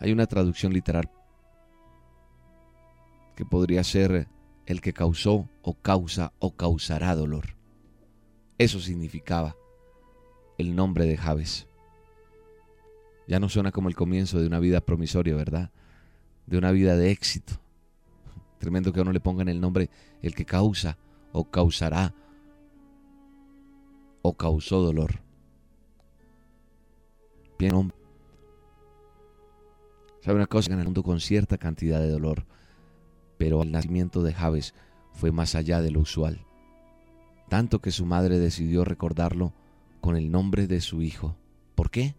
Hay 0.00 0.12
una 0.12 0.26
traducción 0.26 0.74
literal 0.74 1.10
que 3.36 3.46
podría 3.46 3.82
ser 3.84 4.28
el 4.66 4.82
que 4.82 4.92
causó 4.92 5.48
o 5.62 5.72
causa 5.80 6.34
o 6.40 6.54
causará 6.54 7.14
dolor. 7.14 7.56
Eso 8.58 8.80
significaba 8.80 9.56
el 10.58 10.76
nombre 10.76 11.06
de 11.06 11.16
Jabes. 11.16 11.69
Ya 13.30 13.38
no 13.38 13.48
suena 13.48 13.70
como 13.70 13.88
el 13.88 13.94
comienzo 13.94 14.40
de 14.40 14.48
una 14.48 14.58
vida 14.58 14.80
promisoria, 14.80 15.36
¿verdad? 15.36 15.70
De 16.46 16.58
una 16.58 16.72
vida 16.72 16.96
de 16.96 17.12
éxito. 17.12 17.60
Tremendo 18.58 18.92
que 18.92 18.98
a 18.98 19.02
uno 19.02 19.12
le 19.12 19.20
pongan 19.20 19.48
el 19.48 19.60
nombre 19.60 19.88
el 20.20 20.34
que 20.34 20.44
causa 20.44 20.98
o 21.30 21.48
causará 21.48 22.12
o 24.22 24.36
causó 24.36 24.82
dolor. 24.82 25.20
Bien, 27.56 27.92
¿Sabe 30.22 30.34
una 30.34 30.48
cosa? 30.48 30.74
Mundo 30.74 31.04
con 31.04 31.20
cierta 31.20 31.56
cantidad 31.56 32.00
de 32.00 32.10
dolor, 32.10 32.46
pero 33.38 33.62
el 33.62 33.70
nacimiento 33.70 34.24
de 34.24 34.32
Javes 34.32 34.74
fue 35.12 35.30
más 35.30 35.54
allá 35.54 35.80
de 35.80 35.92
lo 35.92 36.00
usual, 36.00 36.44
tanto 37.48 37.78
que 37.78 37.92
su 37.92 38.06
madre 38.06 38.40
decidió 38.40 38.84
recordarlo 38.84 39.52
con 40.00 40.16
el 40.16 40.32
nombre 40.32 40.66
de 40.66 40.80
su 40.80 41.00
hijo. 41.00 41.36
¿Por 41.76 41.92
qué? 41.92 42.16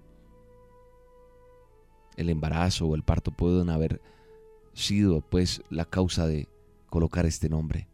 El 2.18 2.30
embarazo 2.30 2.88
o 2.88 2.96
el 2.96 3.04
parto 3.04 3.32
pueden 3.32 3.70
haber 3.70 4.02
sido 4.74 5.22
pues 5.22 5.62
la 5.70 5.86
causa 5.86 6.28
de 6.28 6.48
colocar 6.90 7.26
este 7.26 7.50
nombre. 7.50 7.88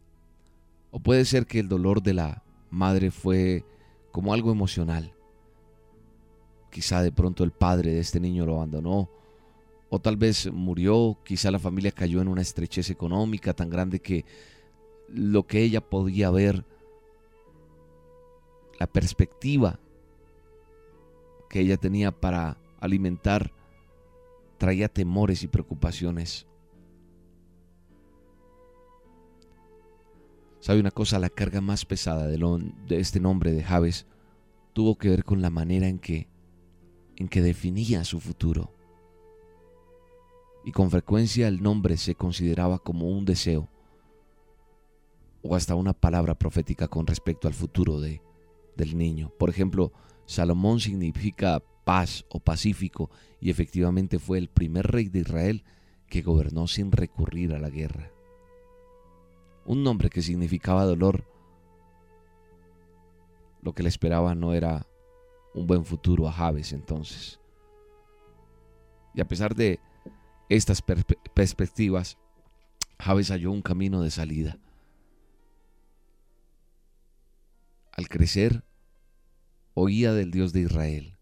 O 0.90 1.00
puede 1.00 1.24
ser 1.24 1.46
que 1.46 1.60
el 1.60 1.68
dolor 1.68 2.02
de 2.02 2.14
la 2.14 2.42
madre 2.70 3.10
fue 3.10 3.64
como 4.10 4.32
algo 4.32 4.50
emocional. 4.50 5.12
Quizá 6.70 7.02
de 7.02 7.12
pronto 7.12 7.44
el 7.44 7.52
padre 7.52 7.92
de 7.92 8.00
este 8.00 8.20
niño 8.20 8.44
lo 8.46 8.56
abandonó 8.56 9.08
o 9.90 9.98
tal 9.98 10.16
vez 10.16 10.50
murió, 10.52 11.18
quizá 11.24 11.50
la 11.50 11.58
familia 11.58 11.92
cayó 11.92 12.20
en 12.20 12.28
una 12.28 12.42
estrechez 12.42 12.90
económica 12.90 13.54
tan 13.54 13.70
grande 13.70 14.00
que 14.00 14.24
lo 15.08 15.46
que 15.46 15.62
ella 15.62 15.80
podía 15.80 16.30
ver, 16.30 16.64
la 18.78 18.86
perspectiva 18.86 19.80
que 21.48 21.60
ella 21.60 21.78
tenía 21.78 22.12
para 22.12 22.58
alimentar, 22.80 23.52
traía 24.58 24.88
temores 24.88 25.42
y 25.42 25.48
preocupaciones. 25.48 26.46
¿Sabe 30.60 30.80
una 30.80 30.90
cosa? 30.90 31.18
La 31.18 31.30
carga 31.30 31.60
más 31.60 31.84
pesada 31.84 32.26
de, 32.26 32.38
este 32.90 33.20
nombre 33.20 33.52
de 33.52 33.62
Javes 33.62 34.06
tuvo 34.72 34.98
que 34.98 35.08
ver 35.08 35.24
con 35.24 35.40
la 35.40 35.50
manera 35.50 35.88
en 35.88 35.98
que, 35.98 36.28
en 37.16 37.28
que 37.28 37.40
definía 37.40 38.04
su 38.04 38.20
futuro 38.20 38.74
y 40.68 40.72
con 40.72 40.90
frecuencia 40.90 41.48
el 41.48 41.62
nombre 41.62 41.96
se 41.96 42.14
consideraba 42.14 42.78
como 42.78 43.08
un 43.08 43.24
deseo 43.24 43.70
o 45.40 45.54
hasta 45.54 45.74
una 45.74 45.94
palabra 45.94 46.34
profética 46.34 46.88
con 46.88 47.06
respecto 47.06 47.48
al 47.48 47.54
futuro 47.54 48.00
de, 48.00 48.20
del 48.76 48.98
niño. 48.98 49.32
Por 49.38 49.48
ejemplo, 49.48 49.92
Salomón 50.26 50.80
significa 50.80 51.62
paz 51.88 52.26
o 52.28 52.38
pacífico 52.38 53.10
y 53.40 53.48
efectivamente 53.48 54.18
fue 54.18 54.36
el 54.36 54.48
primer 54.48 54.88
rey 54.88 55.08
de 55.08 55.20
Israel 55.20 55.64
que 56.06 56.20
gobernó 56.20 56.66
sin 56.66 56.92
recurrir 56.92 57.54
a 57.54 57.58
la 57.58 57.70
guerra. 57.70 58.10
Un 59.64 59.82
nombre 59.84 60.10
que 60.10 60.20
significaba 60.20 60.84
dolor. 60.84 61.24
Lo 63.62 63.74
que 63.74 63.82
le 63.82 63.88
esperaba 63.88 64.34
no 64.34 64.52
era 64.52 64.86
un 65.54 65.66
buen 65.66 65.86
futuro 65.86 66.28
a 66.28 66.32
Javes 66.32 66.74
entonces. 66.74 67.40
Y 69.14 69.22
a 69.22 69.26
pesar 69.26 69.54
de 69.54 69.80
estas 70.50 70.82
perspectivas, 70.82 72.18
Javes 72.98 73.30
halló 73.30 73.50
un 73.50 73.62
camino 73.62 74.02
de 74.02 74.10
salida. 74.10 74.58
Al 77.92 78.10
crecer, 78.10 78.62
oía 79.72 80.12
del 80.12 80.30
Dios 80.30 80.52
de 80.52 80.60
Israel, 80.60 81.17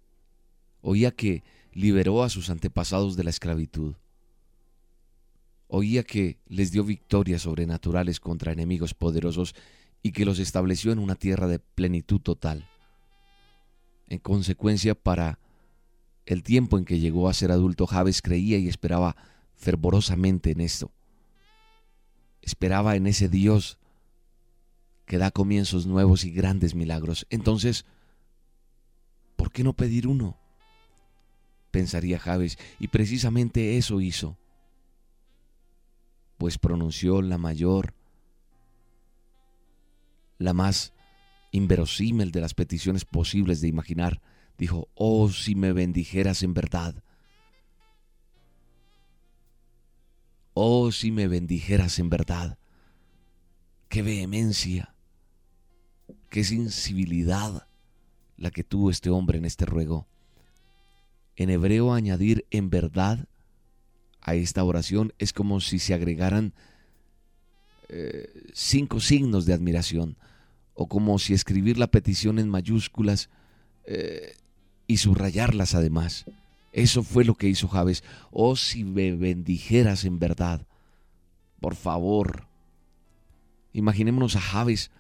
oía 0.87 1.11
que 1.11 1.43
liberó 1.73 2.23
a 2.23 2.29
sus 2.29 2.49
antepasados 2.49 3.17
de 3.17 3.25
la 3.25 3.31
esclavitud, 3.31 3.97
oía 5.67 6.05
que 6.05 6.39
les 6.47 6.71
dio 6.71 6.85
victorias 6.85 7.43
sobrenaturales 7.43 8.21
contra 8.21 8.53
enemigos 8.53 8.95
poderosos 8.95 9.57
y 10.01 10.13
que 10.13 10.25
los 10.25 10.39
estableció 10.39 10.93
en 10.93 11.01
una 11.01 11.17
tierra 11.17 11.49
de 11.49 11.59
plenitud 11.59 12.21
total. 12.21 12.69
En 14.07 14.21
consecuencia, 14.21 14.95
para 14.95 15.41
el 16.25 16.45
tiempo 16.45 16.79
en 16.79 16.85
que 16.85 17.01
llegó 17.01 17.29
a 17.29 17.35
ser 17.35 17.51
adulto, 17.51 17.89
Javes 17.89 18.23
creía 18.23 18.57
y 18.57 18.69
esperaba 18.69 19.17
fervorosamente 19.57 20.53
en 20.53 20.61
esto. 20.61 20.93
Esperaba 22.43 22.95
en 22.95 23.09
ese 23.09 23.29
Dios 23.29 23.79
que 25.05 25.19
da 25.19 25.33
comienzos 25.33 25.85
nuevos 25.85 26.25
y 26.25 26.31
grandes 26.31 26.77
milagros. 26.77 27.27
Entonces, 27.29 27.87
¿por 29.35 29.51
qué 29.51 29.65
no 29.65 29.73
pedir 29.73 30.07
uno? 30.07 30.46
Pensaría 31.77 32.19
Javes, 32.19 32.57
y 32.79 32.89
precisamente 32.89 33.77
eso 33.77 34.01
hizo, 34.01 34.39
pues 36.39 36.57
pronunció 36.57 37.21
la 37.21 37.37
mayor, 37.37 37.93
la 40.39 40.55
más 40.55 40.95
inverosímil 41.51 42.33
de 42.33 42.41
las 42.41 42.55
peticiones 42.55 43.05
posibles 43.05 43.61
de 43.61 43.69
imaginar 43.69 44.23
dijo, 44.57 44.89
oh 44.95 45.29
si 45.29 45.55
me 45.55 45.75
bendijeras 45.75 46.43
en 46.43 46.55
verdad. 46.55 47.05
Oh 50.55 50.93
si 50.93 51.13
me 51.13 51.29
bendijeras 51.29 51.99
en 51.99 52.09
verdad. 52.09 52.59
Qué 53.91 54.01
vehemencia, 54.01 54.95
qué 56.31 56.43
sensibilidad 56.43 57.69
la 58.39 58.51
que 58.51 58.65
tuvo 58.65 58.91
este 58.91 59.11
hombre 59.11 59.37
en 59.37 59.45
este 59.45 59.67
ruego. 59.67 60.09
En 61.37 61.51
hebreo 61.51 61.93
añadir 61.93 62.47
en 62.51 62.71
verdad 62.71 63.29
a 64.21 64.35
esta 64.35 64.65
oración 64.65 65.13
es 65.19 65.33
como 65.33 65.61
si 65.61 65.79
se 65.79 65.95
agregaran 65.95 66.55
eh, 67.89 68.49
cinco 68.53 69.01
signos 69.01 69.47
de 69.47 69.53
admiración 69.53 70.17
o 70.75 70.89
como 70.89 71.19
si 71.19 71.35
escribir 71.35 71.79
la 71.79 71.87
petición 71.87 72.39
en 72.39 72.49
mayúsculas 72.49 73.31
eh, 73.85 74.35
y 74.87 74.97
subrayarlas 74.97 75.75
además. 75.75 76.25
Eso 76.73 77.03
fue 77.03 77.25
lo 77.25 77.37
que 77.37 77.49
hizo 77.49 77.69
Javes. 77.69 78.05
Oh, 78.31 78.57
si 78.57 78.85
me 78.85 79.15
bendijeras 79.17 80.05
en 80.05 80.19
verdad. 80.19 80.67
Por 81.61 81.75
favor. 81.75 82.47
Imaginémonos 83.73 84.37
a 84.37 84.41
Javes 84.41 84.91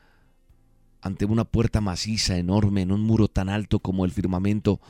ante 1.02 1.24
una 1.24 1.44
puerta 1.44 1.80
maciza, 1.80 2.38
enorme, 2.38 2.82
en 2.82 2.92
un 2.92 3.02
muro 3.02 3.28
tan 3.28 3.48
alto 3.48 3.80
como 3.80 4.04
el 4.04 4.10
firmamento, 4.10 4.80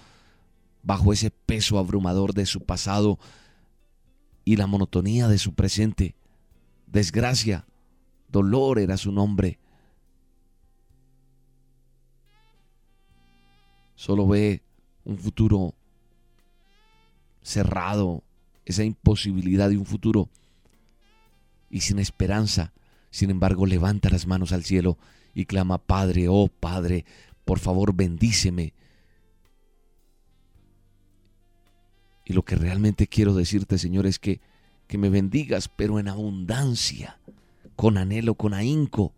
bajo 0.87 1.13
ese 1.13 1.33
peso 1.33 1.79
abrumador 1.81 2.33
de 2.33 2.47
su 2.47 2.61
pasado 2.61 3.19
y 4.45 4.55
la 4.55 4.69
monotonía 4.69 5.27
de 5.27 5.37
su 5.37 5.53
presente. 5.53 6.15
Desgracia, 6.87 7.67
dolor 8.29 8.79
era 8.79 8.97
su 8.97 9.11
nombre. 9.11 9.59
Solo 13.97 14.29
ve 14.29 14.63
un 15.05 15.19
futuro 15.19 15.75
cerrado, 17.43 18.23
esa 18.65 18.85
imposibilidad 18.85 19.69
de 19.69 19.79
un 19.79 19.87
futuro 19.87 20.29
y 21.69 21.81
sin 21.81 21.99
esperanza. 21.99 22.73
Sin 23.11 23.31
embargo, 23.31 23.67
levanta 23.67 24.09
las 24.09 24.29
manos 24.29 24.53
al 24.53 24.63
cielo 24.63 24.99
y 25.35 25.47
clama, 25.47 25.79
Padre, 25.79 26.29
oh 26.29 26.47
Padre, 26.47 27.05
por 27.45 27.59
favor 27.59 27.93
bendíceme. 27.93 28.73
Y 32.27 32.35
lo 32.35 32.43
que 32.43 32.57
realmente 32.57 33.07
quiero 33.07 33.33
decirte, 33.33 33.79
Señor, 33.79 34.07
es 34.07 34.19
que, 34.19 34.41
que 34.87 34.99
me 34.99 35.09
bendigas, 35.09 35.69
pero 35.69 35.99
en 35.99 36.09
abundancia, 36.09 37.19
con 37.75 37.97
anhelo, 37.97 38.35
con 38.35 38.53
ahínco 38.53 39.15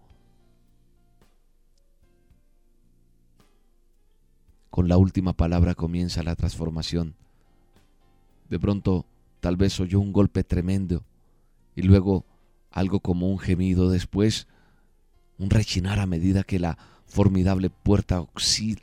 Con 4.79 4.87
la 4.87 4.97
última 4.97 5.33
palabra 5.33 5.75
comienza 5.75 6.23
la 6.23 6.37
transformación. 6.37 7.16
De 8.49 8.61
pronto, 8.61 9.07
tal 9.40 9.57
vez 9.57 9.81
oyó 9.81 9.99
un 9.99 10.12
golpe 10.12 10.44
tremendo 10.44 11.03
y 11.75 11.83
luego 11.83 12.25
algo 12.71 13.01
como 13.01 13.29
un 13.29 13.40
gemido, 13.40 13.90
después 13.90 14.47
un 15.37 15.51
rechinar 15.51 15.99
a 15.99 16.07
medida 16.07 16.44
que 16.44 16.61
la 16.61 16.79
formidable 17.07 17.71
puerta 17.71 18.21
oxida 18.21 18.83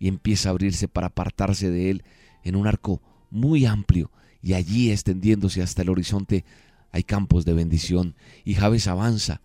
y 0.00 0.08
empieza 0.08 0.48
a 0.48 0.50
abrirse 0.50 0.88
para 0.88 1.06
apartarse 1.06 1.70
de 1.70 1.90
él 1.90 2.04
en 2.42 2.56
un 2.56 2.66
arco 2.66 3.00
muy 3.30 3.66
amplio 3.66 4.10
y 4.42 4.54
allí 4.54 4.90
extendiéndose 4.90 5.62
hasta 5.62 5.82
el 5.82 5.90
horizonte 5.90 6.44
hay 6.90 7.02
campos 7.02 7.44
de 7.44 7.52
bendición 7.52 8.14
y 8.44 8.54
Javes 8.54 8.86
avanza, 8.86 9.40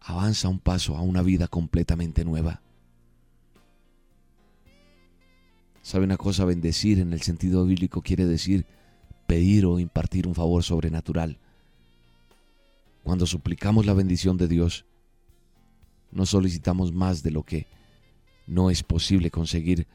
avanza 0.00 0.48
un 0.48 0.58
paso 0.58 0.96
a 0.96 1.02
una 1.02 1.22
vida 1.22 1.48
completamente 1.48 2.24
nueva. 2.24 2.62
¿Sabe 5.82 6.04
una 6.04 6.16
cosa? 6.16 6.46
Bendecir 6.46 6.98
en 6.98 7.12
el 7.12 7.20
sentido 7.20 7.66
bíblico 7.66 8.00
quiere 8.00 8.24
decir 8.24 8.66
pedir 9.26 9.66
o 9.66 9.78
impartir 9.78 10.26
un 10.26 10.34
favor 10.34 10.62
sobrenatural. 10.62 11.38
Cuando 13.02 13.26
suplicamos 13.26 13.84
la 13.84 13.92
bendición 13.92 14.38
de 14.38 14.48
Dios, 14.48 14.86
no 16.10 16.24
solicitamos 16.24 16.92
más 16.92 17.22
de 17.22 17.30
lo 17.32 17.42
que 17.42 17.66
no 18.46 18.70
es 18.70 18.82
posible 18.82 19.30
conseguir. 19.30 19.86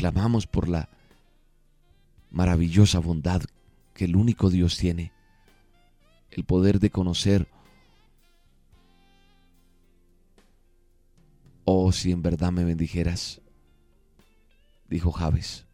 Clamamos 0.00 0.46
por 0.46 0.66
la 0.66 0.88
maravillosa 2.30 3.00
bondad 3.00 3.42
que 3.92 4.06
el 4.06 4.16
único 4.16 4.48
Dios 4.48 4.78
tiene, 4.78 5.12
el 6.30 6.44
poder 6.44 6.80
de 6.80 6.88
conocer, 6.88 7.46
oh, 11.66 11.92
si 11.92 12.12
en 12.12 12.22
verdad 12.22 12.50
me 12.50 12.64
bendijeras, 12.64 13.42
dijo 14.88 15.12
Javes. 15.12 15.66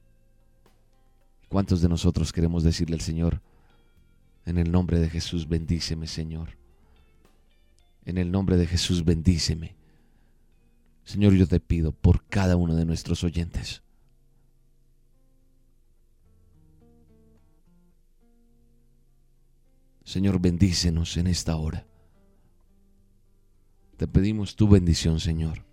¿Cuántos 1.48 1.80
de 1.80 1.88
nosotros 1.88 2.32
queremos 2.32 2.64
decirle 2.64 2.96
al 2.96 3.02
Señor, 3.02 3.42
en 4.44 4.58
el 4.58 4.72
nombre 4.72 4.98
de 4.98 5.08
Jesús, 5.08 5.46
bendíceme, 5.48 6.08
Señor? 6.08 6.58
En 8.04 8.18
el 8.18 8.32
nombre 8.32 8.56
de 8.56 8.66
Jesús, 8.66 9.04
bendíceme. 9.04 9.76
Señor, 11.04 11.34
yo 11.34 11.46
te 11.46 11.60
pido 11.60 11.92
por 11.92 12.24
cada 12.24 12.56
uno 12.56 12.74
de 12.74 12.86
nuestros 12.86 13.22
oyentes. 13.22 13.85
Señor, 20.06 20.40
bendícenos 20.40 21.16
en 21.16 21.26
esta 21.26 21.56
hora. 21.56 21.84
Te 23.96 24.06
pedimos 24.06 24.54
tu 24.54 24.68
bendición, 24.68 25.18
Señor. 25.18 25.64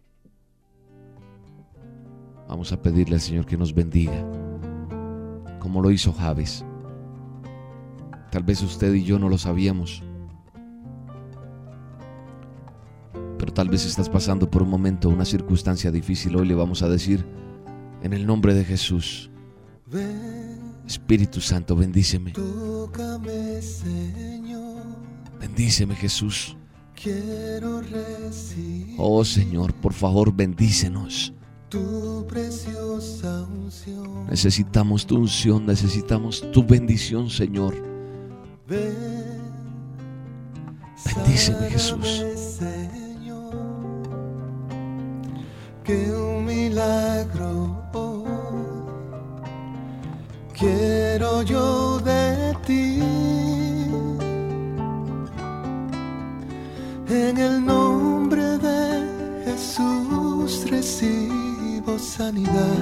Vamos 2.50 2.72
a 2.72 2.82
pedirle 2.82 3.14
al 3.14 3.22
Señor 3.22 3.46
que 3.46 3.58
nos 3.58 3.76
bendiga 3.76 4.28
como 5.60 5.84
lo 5.84 5.92
hizo 5.92 6.12
Javes. 6.12 6.66
Tal 8.32 8.42
vez 8.42 8.64
usted 8.64 8.92
y 8.96 9.04
yo 9.04 9.20
no 9.20 9.30
lo 9.30 9.38
sabíamos, 9.38 10.02
pero 13.38 13.54
tal 13.54 13.70
vez 13.70 13.86
estás 13.86 14.10
pasando 14.10 14.50
por 14.50 14.64
un 14.64 14.70
momento, 14.72 15.10
una 15.10 15.26
circunstancia 15.26 15.92
difícil. 15.92 16.36
Hoy 16.36 16.48
le 16.48 16.56
vamos 16.56 16.82
a 16.82 16.90
decir, 16.90 17.24
en 18.02 18.14
el 18.14 18.26
nombre 18.26 18.56
de 18.56 18.66
Jesús, 18.66 19.30
Espíritu 20.88 21.42
Santo, 21.42 21.76
bendíceme. 21.76 22.34
Bendíceme 25.40 25.96
Jesús. 25.96 26.58
Oh 28.98 29.26
Señor, 29.26 29.74
por 29.74 29.94
favor, 29.94 30.32
bendícenos 30.34 31.34
tu 31.74 32.24
preciosa 32.28 33.48
unción. 33.52 34.28
Necesitamos 34.30 35.08
tu 35.08 35.16
unción, 35.18 35.66
necesitamos 35.66 36.46
tu 36.52 36.64
bendición, 36.64 37.32
Señor. 37.32 37.74
Bendíceme, 41.16 41.72
Jesús. 41.72 42.24
Señor, 42.60 43.03
yo 51.46 52.00
de 52.00 52.56
ti. 52.66 53.00
En 57.10 57.38
el 57.38 57.66
nombre 57.66 58.58
de 58.58 59.44
Jesús 59.46 60.70
recibo 60.70 62.00
sanidad. 62.00 62.80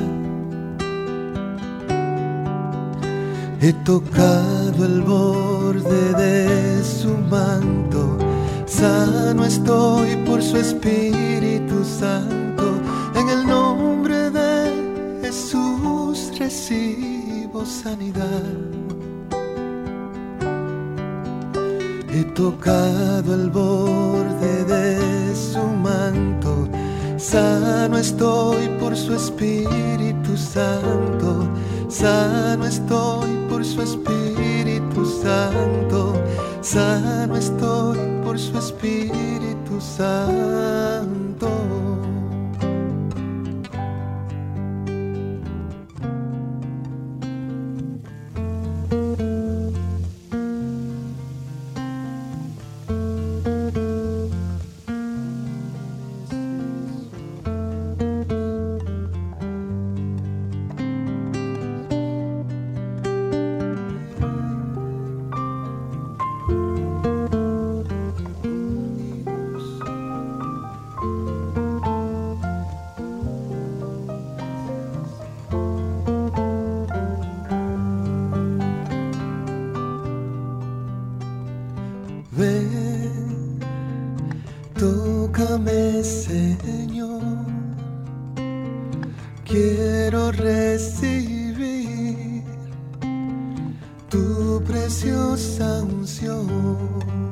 He 3.59 3.73
tocado 3.83 4.85
el 4.85 5.01
borde 5.01 6.13
de 6.13 6.83
su 6.83 7.09
manto, 7.29 8.17
sano 8.65 9.45
estoy 9.45 10.15
por 10.25 10.41
su 10.41 10.57
Espíritu 10.57 11.83
Santo. 11.83 12.63
En 13.15 13.29
el 13.29 13.45
nombre 13.45 14.31
de 14.31 15.21
Jesús 15.21 16.31
recibo 16.39 17.10
sanidad. 17.65 18.43
He 22.13 22.23
tocado 22.35 23.33
el 23.33 23.49
borde 23.49 24.65
de 24.65 25.35
su 25.35 25.59
manto 25.59 26.67
Sano 27.21 27.99
estoy 27.99 28.67
por 28.79 28.97
su 28.97 29.13
Espíritu 29.13 30.35
Santo, 30.35 31.47
sano 31.87 32.65
estoy 32.65 33.29
por 33.47 33.63
su 33.63 33.83
Espíritu 33.83 35.05
Santo, 35.05 36.15
sano 36.61 37.37
estoy 37.37 37.99
por 38.23 38.39
su 38.39 38.57
Espíritu 38.57 39.79
Santo. 39.79 41.10
Sano 95.41 95.91
estoy 95.91 95.91
por 95.91 95.91
su 95.91 97.07
Espíritu 97.07 97.30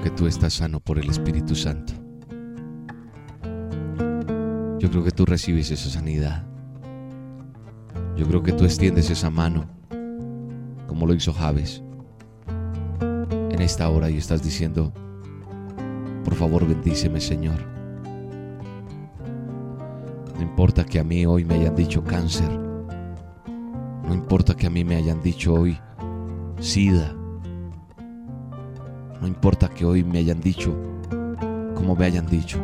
que 0.00 0.10
tú 0.10 0.26
estás 0.26 0.54
sano 0.54 0.80
por 0.80 0.98
el 0.98 1.10
Espíritu 1.10 1.54
Santo. 1.54 1.92
Yo 4.78 4.90
creo 4.90 5.04
que 5.04 5.10
tú 5.10 5.26
recibes 5.26 5.70
esa 5.70 5.90
sanidad. 5.90 6.46
Yo 8.16 8.26
creo 8.26 8.42
que 8.42 8.52
tú 8.52 8.64
extiendes 8.64 9.10
esa 9.10 9.30
mano 9.30 9.66
como 10.86 11.06
lo 11.06 11.14
hizo 11.14 11.32
Javes 11.32 11.82
en 13.00 13.60
esta 13.60 13.88
hora 13.88 14.10
y 14.10 14.18
estás 14.18 14.42
diciendo, 14.42 14.92
por 16.24 16.34
favor 16.34 16.66
bendíceme 16.66 17.20
Señor. 17.20 17.66
No 20.36 20.42
importa 20.42 20.84
que 20.84 21.00
a 21.00 21.04
mí 21.04 21.24
hoy 21.26 21.44
me 21.44 21.54
hayan 21.54 21.74
dicho 21.74 22.04
cáncer. 22.04 22.50
No 24.06 24.14
importa 24.14 24.54
que 24.54 24.66
a 24.66 24.70
mí 24.70 24.84
me 24.84 24.96
hayan 24.96 25.22
dicho 25.22 25.54
hoy 25.54 25.78
sida. 26.60 27.14
No 29.22 29.28
importa 29.28 29.68
que 29.68 29.84
hoy 29.84 30.02
me 30.02 30.18
hayan 30.18 30.40
dicho 30.40 30.76
como 31.76 31.94
me 31.94 32.06
hayan 32.06 32.26
dicho. 32.26 32.58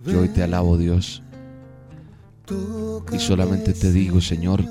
Yo 0.00 0.20
hoy 0.20 0.28
te 0.28 0.42
alabo 0.42 0.78
Dios 0.78 1.22
y 3.12 3.18
solamente 3.18 3.74
te 3.74 3.92
digo 3.92 4.22
Señor, 4.22 4.64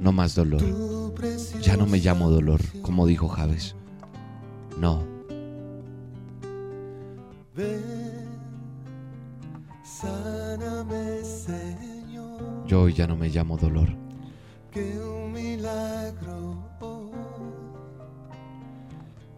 no 0.00 0.12
más 0.12 0.34
dolor. 0.34 0.62
Ya 1.62 1.76
no 1.76 1.86
me 1.86 1.98
llamo 1.98 2.28
dolor, 2.28 2.60
como 2.82 3.06
dijo 3.06 3.28
Javes. 3.28 3.76
No, 4.80 5.15
yo 12.76 12.82
hoy 12.82 12.92
ya 12.92 13.06
no 13.06 13.16
me 13.16 13.30
llamo 13.30 13.56
dolor. 13.56 13.88
que 14.70 14.98
un 14.98 15.32
milagro 15.32 16.62
hoy 16.80 17.10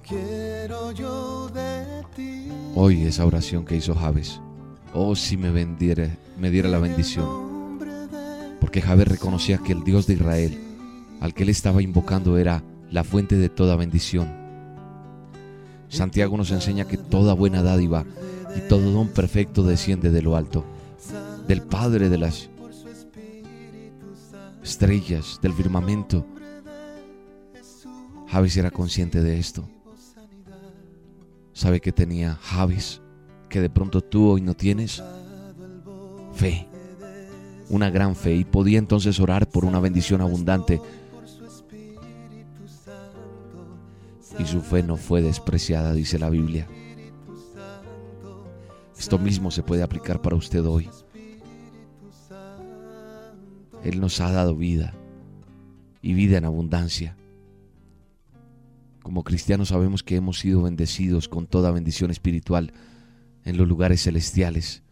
quiero 0.09 0.91
yo 0.91 1.49
de 1.51 2.03
ti. 2.17 2.49
Hoy 2.75 3.05
esa 3.05 3.25
oración 3.25 3.65
que 3.65 3.77
hizo 3.77 3.95
Javes. 3.95 4.41
Oh, 4.93 5.15
si 5.15 5.37
me 5.37 5.51
bendiera, 5.53 6.09
me 6.37 6.51
diera 6.51 6.69
la 6.69 6.81
bendición. 6.81 7.79
Porque 8.61 8.83
Javes 8.83 9.07
reconocía 9.07 9.59
que 9.59 9.73
el 9.73 9.85
Dios 9.85 10.09
de 10.09 10.15
Israel, 10.15 10.59
al 11.21 11.33
que 11.33 11.45
él 11.45 11.51
estaba 11.51 11.81
invocando, 11.81 12.39
era 12.39 12.65
la 12.91 13.05
fuente 13.05 13.37
de 13.37 13.49
toda 13.49 13.77
bendición. 13.77 14.29
Santiago 15.89 16.37
nos 16.37 16.51
enseña 16.51 16.89
que 16.89 16.97
toda 16.97 17.35
buena 17.35 17.63
dádiva 17.63 18.05
y 18.57 18.69
todo 18.69 18.91
don 18.91 19.09
perfecto 19.09 19.63
desciende 19.63 20.11
de 20.11 20.23
lo 20.23 20.35
alto, 20.35 20.65
del 21.47 21.63
Padre 21.63 22.09
de 22.09 22.19
las 22.19 22.51
estrellas, 24.69 25.39
del 25.41 25.55
firmamento. 25.55 26.27
Javes 28.29 28.57
era 28.57 28.71
consciente 28.71 29.23
de 29.23 29.39
esto. 29.39 29.69
Sabe 31.53 31.81
que 31.81 31.91
tenía 31.91 32.35
Javes, 32.37 33.01
que 33.49 33.61
de 33.61 33.71
pronto 33.71 34.03
tú 34.03 34.29
hoy 34.29 34.43
no 34.43 34.55
tienes 34.55 35.03
fe, 36.35 36.69
una 37.71 37.91
gran 37.91 38.15
fe, 38.15 38.35
y 38.37 38.45
podía 38.45 38.79
entonces 38.79 39.19
orar 39.19 39.49
por 39.49 39.65
una 39.65 39.81
bendición 39.81 40.21
abundante. 40.21 40.81
Y 44.39 44.45
su 44.45 44.61
fe 44.61 44.83
no 44.83 44.97
fue 44.97 45.23
despreciada, 45.23 45.95
dice 45.95 46.19
la 46.19 46.31
Biblia. 46.31 46.69
Esto 48.97 49.19
mismo 49.19 49.51
se 49.51 49.63
puede 49.63 49.83
aplicar 49.83 50.21
para 50.21 50.37
usted 50.37 50.65
hoy. 50.65 50.89
Él 53.85 54.01
nos 54.01 54.21
ha 54.21 54.31
dado 54.33 54.57
vida 54.57 54.95
y 56.03 56.15
vida 56.15 56.39
en 56.39 56.45
abundancia. 56.45 57.17
Como 59.03 59.25
cristianos 59.25 59.69
sabemos 59.69 60.03
que 60.03 60.17
hemos 60.17 60.39
sido 60.39 60.63
bendecidos 60.63 61.29
con 61.29 61.47
toda 61.47 61.71
bendición 61.71 62.11
espiritual 62.11 62.73
en 63.45 63.57
los 63.57 63.67
lugares 63.67 64.03
celestiales. 64.03 64.83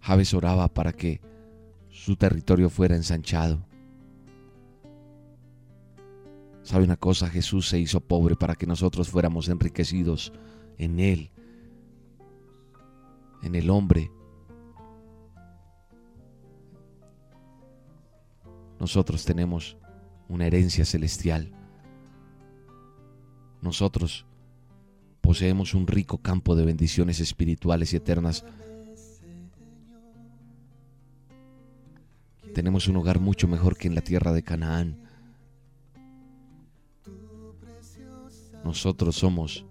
Javes 0.00 0.34
oraba 0.34 0.68
para 0.68 0.92
que 0.92 1.20
su 1.88 2.16
territorio 2.16 2.70
fuera 2.70 2.96
ensanchado. 2.96 3.64
¿Sabe 6.62 6.84
una 6.84 6.96
cosa? 6.96 7.28
Jesús 7.28 7.68
se 7.68 7.78
hizo 7.78 8.00
pobre 8.00 8.36
para 8.36 8.54
que 8.54 8.66
nosotros 8.66 9.08
fuéramos 9.08 9.48
enriquecidos 9.48 10.32
en 10.78 11.00
Él, 11.00 11.30
en 13.42 13.54
el 13.54 13.70
hombre. 13.70 14.10
Nosotros 18.80 19.26
tenemos 19.26 19.76
una 20.28 20.46
herencia 20.46 20.86
celestial. 20.86 21.52
Nosotros 23.60 24.24
poseemos 25.20 25.74
un 25.74 25.86
rico 25.86 26.18
campo 26.18 26.56
de 26.56 26.64
bendiciones 26.64 27.20
espirituales 27.20 27.92
y 27.92 27.96
eternas. 27.96 28.42
Tenemos 32.54 32.88
un 32.88 32.96
hogar 32.96 33.20
mucho 33.20 33.46
mejor 33.46 33.76
que 33.76 33.86
en 33.86 33.94
la 33.94 34.00
tierra 34.00 34.32
de 34.32 34.42
Canaán. 34.42 34.98
Nosotros 38.64 39.16
somos, 39.16 39.66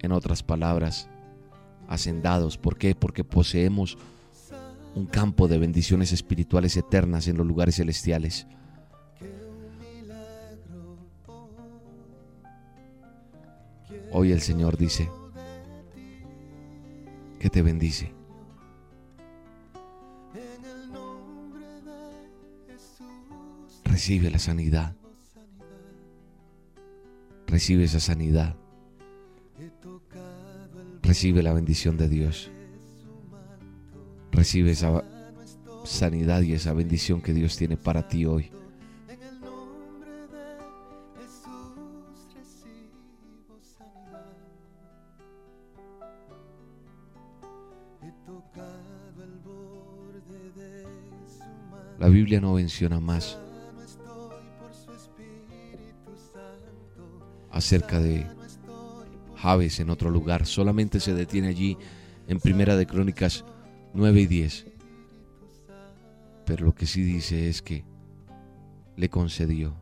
en 0.00 0.12
otras 0.12 0.42
palabras, 0.42 1.08
hacendados. 1.88 2.58
¿Por 2.58 2.76
qué? 2.76 2.94
Porque 2.94 3.24
poseemos 3.24 3.96
un 4.94 5.06
campo 5.06 5.48
de 5.48 5.58
bendiciones 5.58 6.12
espirituales 6.12 6.76
eternas 6.76 7.28
en 7.28 7.36
los 7.36 7.46
lugares 7.46 7.76
celestiales. 7.76 8.46
Hoy 14.12 14.32
el 14.32 14.40
Señor 14.42 14.76
dice 14.76 15.08
que 17.38 17.48
te 17.48 17.62
bendice. 17.62 18.12
Recibe 23.84 24.30
la 24.30 24.38
sanidad. 24.38 24.94
Recibe 27.46 27.84
esa 27.84 28.00
sanidad. 28.00 28.56
Recibe 31.02 31.42
la 31.42 31.52
bendición 31.52 31.96
de 31.96 32.08
Dios. 32.08 32.50
Recibe 34.32 34.70
esa 34.70 35.04
sanidad 35.84 36.42
y 36.42 36.54
esa 36.54 36.72
bendición 36.72 37.20
que 37.20 37.32
Dios 37.32 37.56
tiene 37.56 37.76
para 37.76 38.08
ti 38.08 38.24
hoy. 38.24 38.50
La 51.98 52.08
Biblia 52.08 52.40
no 52.40 52.54
menciona 52.54 52.98
más 52.98 53.38
acerca 57.52 58.00
de 58.00 58.26
Javes 59.36 59.78
en 59.78 59.90
otro 59.90 60.10
lugar, 60.10 60.46
solamente 60.46 60.98
se 60.98 61.14
detiene 61.14 61.48
allí 61.48 61.76
en 62.26 62.40
Primera 62.40 62.74
de 62.76 62.86
Crónicas 62.86 63.44
9 63.94 64.20
y 64.20 64.26
10. 64.26 64.66
Pero 66.46 66.66
lo 66.66 66.74
que 66.74 66.86
sí 66.86 67.02
dice 67.02 67.48
es 67.48 67.62
que 67.62 67.84
le 68.96 69.08
concedió. 69.08 69.76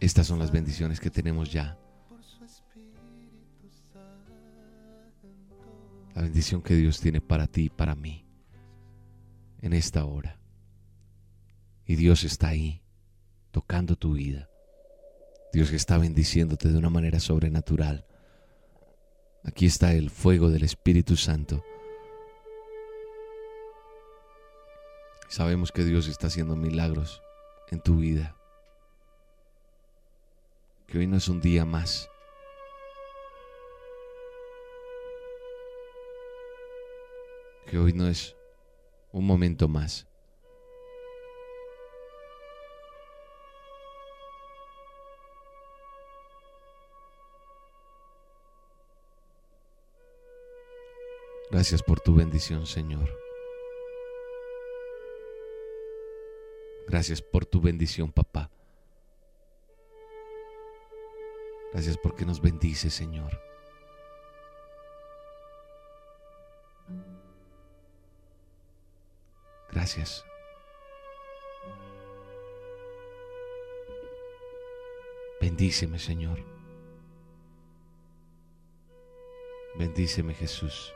Estas 0.00 0.26
son 0.26 0.40
las 0.40 0.50
bendiciones 0.50 0.98
que 0.98 1.10
tenemos 1.10 1.52
ya. 1.52 1.78
La 6.14 6.22
bendición 6.22 6.60
que 6.60 6.74
Dios 6.74 7.00
tiene 7.00 7.20
para 7.20 7.46
ti 7.46 7.66
y 7.66 7.70
para 7.70 7.94
mí 7.94 8.26
en 9.62 9.72
esta 9.72 10.04
hora. 10.04 10.38
Y 11.86 11.94
Dios 11.94 12.24
está 12.24 12.48
ahí, 12.48 12.81
tocando 13.52 13.94
tu 13.96 14.14
vida, 14.14 14.48
Dios 15.52 15.70
está 15.72 15.98
bendiciéndote 15.98 16.70
de 16.70 16.78
una 16.78 16.90
manera 16.90 17.20
sobrenatural. 17.20 18.06
Aquí 19.44 19.66
está 19.66 19.92
el 19.92 20.10
fuego 20.10 20.50
del 20.50 20.64
Espíritu 20.64 21.16
Santo. 21.16 21.62
Sabemos 25.28 25.72
que 25.72 25.84
Dios 25.84 26.08
está 26.08 26.28
haciendo 26.28 26.56
milagros 26.56 27.22
en 27.70 27.82
tu 27.82 27.96
vida. 27.96 28.36
Que 30.86 30.98
hoy 30.98 31.06
no 31.06 31.16
es 31.16 31.28
un 31.28 31.40
día 31.40 31.64
más. 31.64 32.08
Que 37.66 37.78
hoy 37.78 37.92
no 37.92 38.08
es 38.08 38.36
un 39.10 39.26
momento 39.26 39.68
más. 39.68 40.06
Gracias 51.52 51.82
por 51.82 52.00
tu 52.00 52.14
bendición, 52.14 52.64
Señor. 52.64 53.14
Gracias 56.88 57.20
por 57.20 57.44
tu 57.44 57.60
bendición, 57.60 58.10
papá. 58.10 58.50
Gracias 61.74 61.98
porque 61.98 62.24
nos 62.24 62.40
bendice, 62.40 62.88
Señor. 62.88 63.38
Gracias. 69.70 70.24
Bendíceme, 75.38 75.98
Señor. 75.98 76.42
Bendíceme, 79.76 80.32
Jesús. 80.32 80.94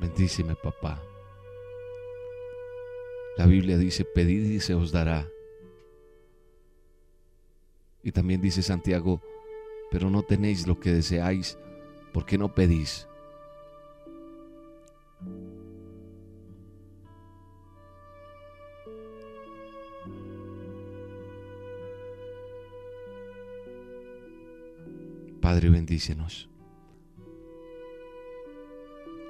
Bendíceme, 0.00 0.56
papá. 0.56 1.00
La 3.36 3.46
Biblia 3.46 3.76
dice, 3.76 4.04
pedid 4.04 4.50
y 4.50 4.60
se 4.60 4.74
os 4.74 4.92
dará. 4.92 5.28
Y 8.02 8.12
también 8.12 8.40
dice 8.40 8.62
Santiago, 8.62 9.20
pero 9.90 10.08
no 10.08 10.22
tenéis 10.22 10.66
lo 10.66 10.80
que 10.80 10.90
deseáis, 10.90 11.58
¿por 12.12 12.24
qué 12.24 12.38
no 12.38 12.54
pedís? 12.54 13.09
Padre, 25.50 25.68
bendícenos. 25.68 26.48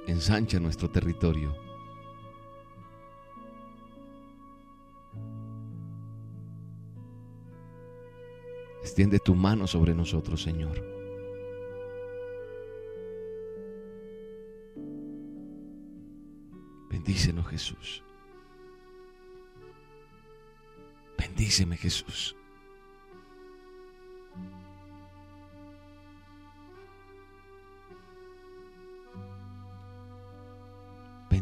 Ensancha 0.07 0.61
nuestro 0.61 0.91
territorio. 0.91 1.57
Extiende 8.83 9.19
tu 9.19 9.35
mano 9.35 9.67
sobre 9.67 9.95
nosotros, 9.95 10.43
Señor. 10.43 10.85
Bendícenos, 16.91 17.47
Jesús. 17.47 18.03
Bendíceme, 21.17 21.79
Jesús. 21.79 22.37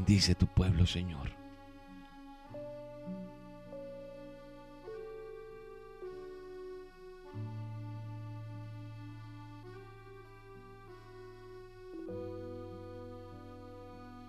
Bendice 0.09 0.35
tu 0.35 0.47
pueblo, 0.47 0.87
Señor. 0.87 1.29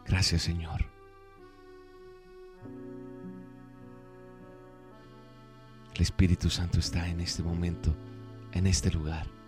Gracias, 0.05 0.41
Señor. 0.41 0.85
El 5.95 6.01
Espíritu 6.01 6.49
Santo 6.49 6.79
está 6.79 7.07
en 7.07 7.21
este 7.21 7.41
momento, 7.41 7.95
en 8.51 8.67
este 8.67 8.91
lugar. 8.91 9.38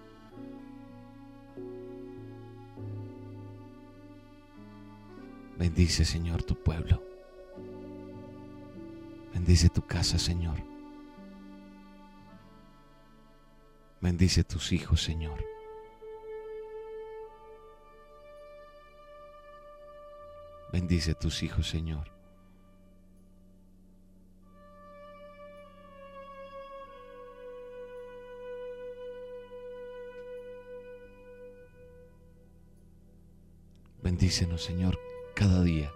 Bendice, 5.61 6.05
Señor, 6.05 6.41
tu 6.41 6.55
pueblo. 6.55 6.99
Bendice 9.31 9.69
tu 9.69 9.85
casa, 9.85 10.17
Señor. 10.17 10.57
Bendice 13.99 14.43
tus 14.43 14.71
hijos, 14.71 15.03
Señor. 15.03 15.45
Bendice 20.73 21.13
tus 21.13 21.43
hijos, 21.43 21.69
Señor. 21.69 22.09
Bendícenos, 34.01 34.63
Señor, 34.63 34.97
cada 35.33 35.61
día. 35.63 35.93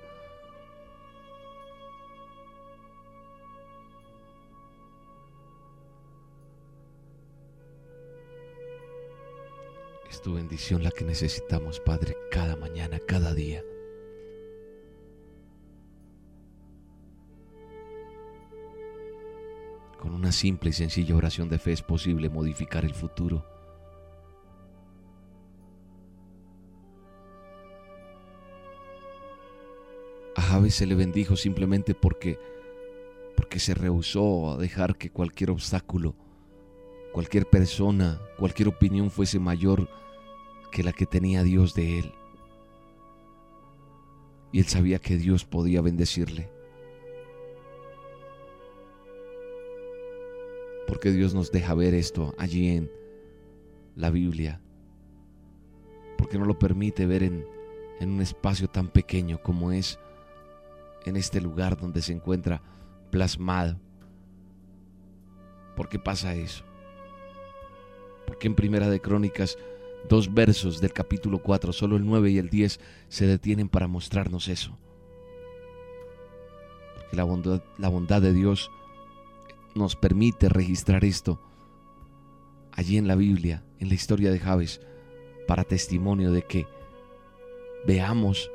Es 10.10 10.22
tu 10.22 10.36
bendición 10.36 10.84
la 10.84 10.92
que 10.92 11.04
necesitamos, 11.04 11.80
Padre, 11.80 12.16
cada 12.32 12.56
mañana, 12.56 13.00
cada 13.06 13.34
día. 13.34 13.64
Con 20.00 20.14
una 20.14 20.32
simple 20.32 20.70
y 20.70 20.74
sencilla 20.74 21.16
oración 21.16 21.50
de 21.50 21.58
fe 21.58 21.72
es 21.72 21.82
posible 21.82 22.30
modificar 22.30 22.86
el 22.86 22.94
futuro. 22.94 23.55
A 30.56 30.58
Javes 30.60 30.76
se 30.76 30.86
le 30.86 30.96
bendijo 30.96 31.36
simplemente 31.36 31.94
porque 31.94 32.40
porque 33.36 33.60
se 33.60 33.74
rehusó 33.74 34.52
a 34.52 34.58
dejar 34.58 34.96
que 34.96 35.10
cualquier 35.10 35.52
obstáculo, 35.52 36.16
cualquier 37.12 37.46
persona, 37.46 38.22
cualquier 38.40 38.70
opinión 38.70 39.12
fuese 39.12 39.38
mayor 39.38 39.90
que 40.72 40.82
la 40.82 40.94
que 40.94 41.06
tenía 41.06 41.44
Dios 41.44 41.74
de 41.74 42.00
él. 42.00 42.14
Y 44.54 44.60
él 44.60 44.66
sabía 44.68 45.00
que 45.00 45.18
Dios 45.18 45.44
podía 45.44 45.82
bendecirle. 45.82 46.50
Porque 50.88 51.12
Dios 51.12 51.34
nos 51.34 51.52
deja 51.52 51.74
ver 51.74 51.94
esto 51.94 52.34
allí 52.38 52.70
en 52.70 52.90
la 53.98 54.10
Biblia. 54.10 54.62
Porque 56.18 56.40
no 56.40 56.46
lo 56.46 56.58
permite 56.58 57.06
ver 57.06 57.24
en, 57.24 57.46
en 58.00 58.12
un 58.12 58.22
espacio 58.22 58.70
tan 58.70 58.88
pequeño 58.88 59.44
como 59.44 59.74
es 59.74 60.00
en 61.06 61.16
este 61.18 61.42
lugar 61.42 61.78
donde 61.78 62.02
se 62.02 62.14
encuentra 62.14 62.62
plasmado. 63.12 63.80
¿Por 65.76 65.90
qué 65.90 66.00
pasa 66.00 66.36
eso? 66.36 66.64
Porque 68.26 68.48
en 68.48 68.56
Primera 68.56 68.90
de 68.90 69.00
Crónicas, 69.00 69.58
dos 70.10 70.34
versos 70.34 70.82
del 70.82 70.94
capítulo 70.94 71.40
4, 71.40 71.74
solo 71.74 71.96
el 71.96 72.06
9 72.06 72.32
y 72.32 72.38
el 72.38 72.50
10 72.50 72.80
se 73.08 73.28
detienen 73.28 73.70
para 73.70 73.88
mostrarnos 73.88 74.48
eso. 74.48 74.78
Porque 76.96 77.16
la 77.16 77.24
bondad, 77.24 77.64
la 77.78 77.90
bondad 77.90 78.22
de 78.22 78.34
Dios 78.34 78.72
nos 79.76 79.96
permite 79.96 80.50
registrar 80.50 81.04
esto 81.06 81.40
allí 82.72 82.98
en 82.98 83.08
la 83.08 83.16
Biblia, 83.16 83.64
en 83.80 83.90
la 83.90 83.96
historia 83.96 84.32
de 84.32 84.40
Javes, 84.40 84.82
para 85.48 85.64
testimonio 85.64 86.32
de 86.32 86.44
que 86.44 86.68
veamos 87.86 88.50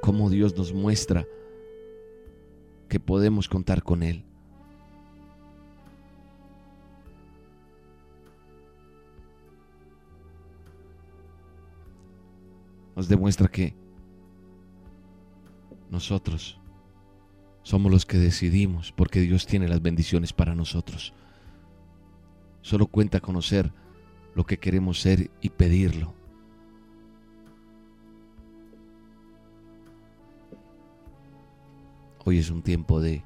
cómo 0.00 0.30
Dios 0.30 0.56
nos 0.56 0.72
muestra 0.72 1.26
que 2.90 3.00
podemos 3.00 3.48
contar 3.48 3.82
con 3.84 4.02
Él. 4.02 4.24
Nos 12.96 13.08
demuestra 13.08 13.48
que 13.48 13.74
nosotros 15.88 16.58
somos 17.62 17.92
los 17.92 18.04
que 18.04 18.18
decidimos 18.18 18.92
porque 18.92 19.20
Dios 19.20 19.46
tiene 19.46 19.68
las 19.68 19.80
bendiciones 19.80 20.32
para 20.32 20.56
nosotros. 20.56 21.14
Solo 22.60 22.88
cuenta 22.88 23.20
conocer 23.20 23.72
lo 24.34 24.44
que 24.44 24.58
queremos 24.58 25.00
ser 25.00 25.30
y 25.40 25.50
pedirlo. 25.50 26.19
Hoy 32.24 32.38
es 32.38 32.50
un 32.50 32.62
tiempo 32.62 33.00
de, 33.00 33.24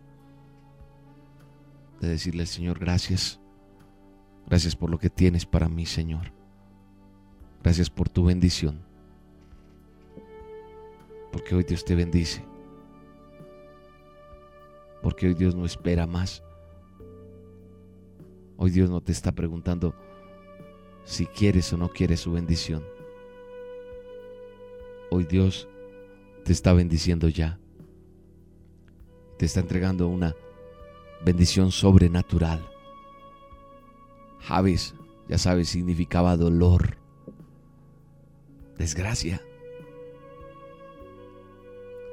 de 2.00 2.08
decirle 2.08 2.42
al 2.42 2.48
Señor 2.48 2.78
gracias. 2.78 3.40
Gracias 4.46 4.76
por 4.76 4.90
lo 4.90 4.98
que 4.98 5.10
tienes 5.10 5.46
para 5.46 5.68
mí, 5.68 5.86
Señor. 5.86 6.32
Gracias 7.62 7.90
por 7.90 8.08
tu 8.08 8.24
bendición. 8.24 8.84
Porque 11.32 11.54
hoy 11.54 11.64
Dios 11.64 11.84
te 11.84 11.94
bendice. 11.94 12.44
Porque 15.02 15.26
hoy 15.26 15.34
Dios 15.34 15.54
no 15.54 15.64
espera 15.64 16.06
más. 16.06 16.42
Hoy 18.56 18.70
Dios 18.70 18.90
no 18.90 19.00
te 19.00 19.12
está 19.12 19.32
preguntando 19.32 19.94
si 21.04 21.26
quieres 21.26 21.72
o 21.72 21.76
no 21.76 21.88
quieres 21.88 22.20
su 22.20 22.32
bendición. 22.32 22.84
Hoy 25.10 25.24
Dios 25.24 25.68
te 26.44 26.52
está 26.52 26.72
bendiciendo 26.72 27.28
ya. 27.28 27.58
Te 29.36 29.46
está 29.46 29.60
entregando 29.60 30.08
una 30.08 30.34
bendición 31.24 31.72
sobrenatural. 31.72 32.68
Javes, 34.40 34.94
ya 35.28 35.38
sabes, 35.38 35.70
significaba 35.70 36.36
dolor, 36.36 36.98
desgracia. 38.76 39.42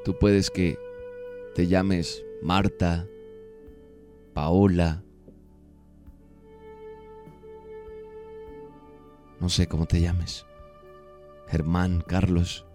Tú 0.05 0.17
puedes 0.17 0.49
que 0.49 0.79
te 1.53 1.67
llames 1.67 2.23
Marta, 2.41 3.07
Paola, 4.33 5.03
no 9.39 9.49
sé 9.49 9.67
cómo 9.67 9.85
te 9.85 9.99
llames, 9.99 10.45
Germán, 11.47 12.03
Carlos. 12.07 12.65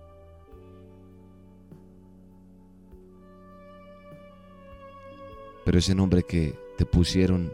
Pero 5.67 5.81
ese 5.81 5.97
nombre 5.97 6.23
que 6.23 6.57
te 6.79 6.87
pusieron 6.87 7.53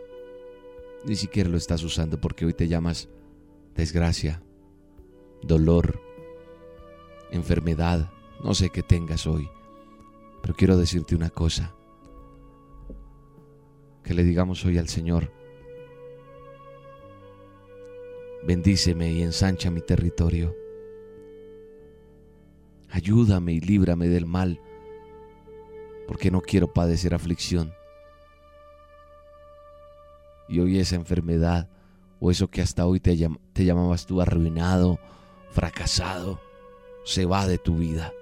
ni 1.06 1.16
siquiera 1.16 1.48
lo 1.48 1.56
estás 1.56 1.82
usando 1.82 2.20
porque 2.20 2.44
hoy 2.44 2.52
te 2.52 2.68
llamas 2.68 3.08
desgracia, 3.74 4.42
dolor, 5.40 5.98
enfermedad, 7.30 8.12
no 8.44 8.52
sé 8.52 8.68
qué 8.68 8.82
tengas 8.82 9.26
hoy. 9.26 9.48
Pero 10.42 10.54
quiero 10.54 10.76
decirte 10.76 11.16
una 11.16 11.30
cosa. 11.30 11.74
Que 14.04 14.12
le 14.12 14.24
digamos 14.24 14.62
hoy 14.66 14.76
al 14.76 14.90
Señor, 14.90 15.32
bendíceme 18.46 19.10
y 19.10 19.22
ensancha 19.22 19.70
mi 19.70 19.80
territorio. 19.80 20.54
Ayúdame 22.90 23.54
y 23.54 23.60
líbrame 23.60 24.08
del 24.08 24.26
mal, 24.26 24.60
porque 26.06 26.30
no 26.30 26.42
quiero 26.42 26.74
padecer 26.74 27.14
aflicción. 27.14 27.72
Y 30.53 30.61
hoy 30.61 30.78
esa 30.78 30.96
enfermedad 30.96 31.70
o 32.20 32.30
eso 32.30 32.50
que 32.50 32.61
hasta 32.61 32.84
hoy 32.84 33.00
te, 33.00 33.16
te 33.55 33.64
llamabas 33.64 34.05
tú 34.05 34.20
arruinado, 34.20 34.98
fracasado, 35.50 36.42
se 37.07 37.24
va 37.24 37.46
de 37.46 37.57
tu 37.57 37.78
vida, 37.78 38.12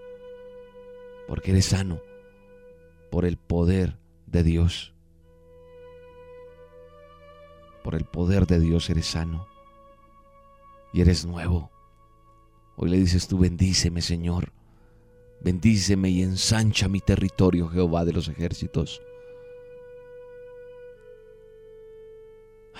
porque 1.26 1.50
eres 1.50 1.64
sano 1.64 2.00
por 3.10 3.24
el 3.24 3.36
poder 3.36 3.98
de 4.26 4.44
Dios. 4.44 4.94
Por 7.82 7.96
el 7.96 8.04
poder 8.04 8.46
de 8.46 8.60
Dios 8.60 8.88
eres 8.90 9.06
sano 9.06 9.48
y 10.92 11.00
eres 11.00 11.26
nuevo. 11.26 11.72
Hoy 12.76 12.90
le 12.90 12.98
dices 12.98 13.26
tú, 13.26 13.38
bendíceme 13.38 14.02
Señor, 14.02 14.52
bendíceme 15.40 16.10
y 16.10 16.22
ensancha 16.22 16.86
mi 16.86 17.00
territorio, 17.00 17.66
Jehová 17.66 18.04
de 18.04 18.12
los 18.12 18.28
ejércitos. 18.28 19.02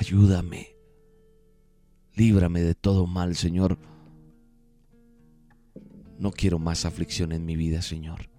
Ayúdame, 0.01 0.78
líbrame 2.16 2.62
de 2.62 2.74
todo 2.74 3.07
mal, 3.07 3.36
Señor. 3.36 3.76
No 6.18 6.30
quiero 6.30 6.59
más 6.59 6.86
aflicción 6.86 7.32
en 7.32 7.44
mi 7.44 7.55
vida, 7.55 7.82
Señor. 7.82 8.30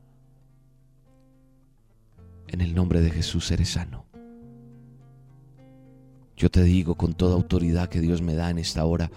En 2.47 2.61
el 2.61 2.73
nombre 2.73 2.99
de 2.99 3.11
Jesús 3.11 3.51
eres 3.51 3.69
sano. 3.69 4.07
Yo 6.35 6.49
te 6.49 6.63
digo 6.63 6.95
con 6.95 7.13
toda 7.13 7.35
autoridad 7.35 7.89
que 7.89 8.01
Dios 8.01 8.23
me 8.23 8.33
da 8.33 8.49
en 8.49 8.57
esta 8.57 8.83
hora 8.83 9.11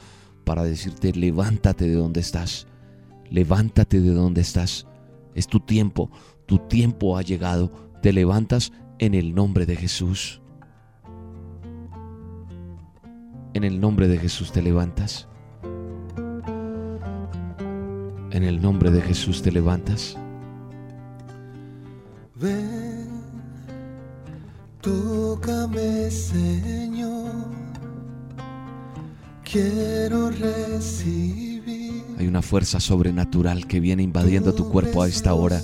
para 0.45 0.64
decirte, 0.64 1.14
levántate 1.14 1.88
de 1.88 1.95
donde 1.95 2.20
estás. 2.20 2.66
Levántate 3.30 4.03
de 4.03 4.12
donde 4.12 4.42
estás. 4.42 4.86
Es 5.34 5.49
tu 5.49 5.61
tiempo. 5.61 6.11
Tu 6.45 6.59
tiempo 6.59 7.16
ha 7.16 7.22
llegado. 7.22 7.72
Te 8.03 8.12
levantas 8.12 8.70
en 8.99 9.14
el 9.14 9.34
nombre 9.34 9.64
de 9.64 9.76
Jesús. 9.76 10.42
En 13.55 13.62
el 13.62 13.80
nombre 13.80 14.09
de 14.09 14.18
Jesús 14.18 14.50
te 14.50 14.61
levantas. 14.61 15.28
En 18.32 18.42
el 18.42 18.61
nombre 18.61 18.90
de 18.90 19.00
Jesús 19.00 19.42
te 19.42 19.52
levantas. 19.52 20.16
Tócame, 24.80 26.11
Señor. 26.11 27.30
Quiero 29.44 30.30
recibir. 30.30 32.02
Hay 32.18 32.26
una 32.26 32.42
fuerza 32.42 32.80
sobrenatural 32.80 33.68
que 33.68 33.78
viene 33.78 34.02
invadiendo 34.02 34.52
tu 34.52 34.68
cuerpo 34.68 35.02
a 35.02 35.09
esta 35.09 35.32
hora 35.32 35.62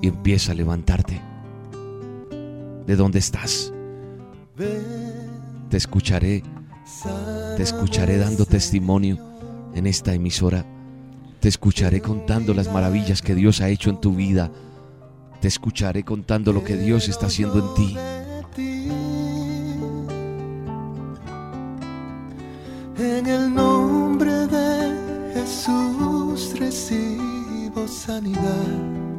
y 0.00 0.06
empieza 0.06 0.52
a 0.52 0.54
levantarte. 0.54 1.20
¿De 2.86 2.94
dónde 2.94 3.18
estás? 3.18 3.72
Te 5.70 5.76
escucharé. 5.76 6.44
Te 7.56 7.62
escucharé 7.62 8.18
dando 8.18 8.44
testimonio 8.44 9.18
en 9.74 9.86
esta 9.86 10.12
emisora. 10.12 10.66
Te 11.40 11.48
escucharé 11.48 12.00
contando 12.00 12.52
las 12.52 12.70
maravillas 12.70 13.22
que 13.22 13.34
Dios 13.34 13.60
ha 13.62 13.68
hecho 13.68 13.88
en 13.88 14.00
tu 14.00 14.14
vida. 14.14 14.50
Te 15.40 15.48
escucharé 15.48 16.04
contando 16.04 16.52
lo 16.52 16.62
que 16.62 16.76
Dios 16.76 17.08
está 17.08 17.26
haciendo 17.26 17.58
en 17.58 17.74
ti. 17.74 17.96
En 22.98 23.26
el 23.26 23.54
nombre 23.54 24.46
de 24.46 25.32
Jesús 25.34 26.58
recibo 26.58 27.88
sanidad. 27.88 29.13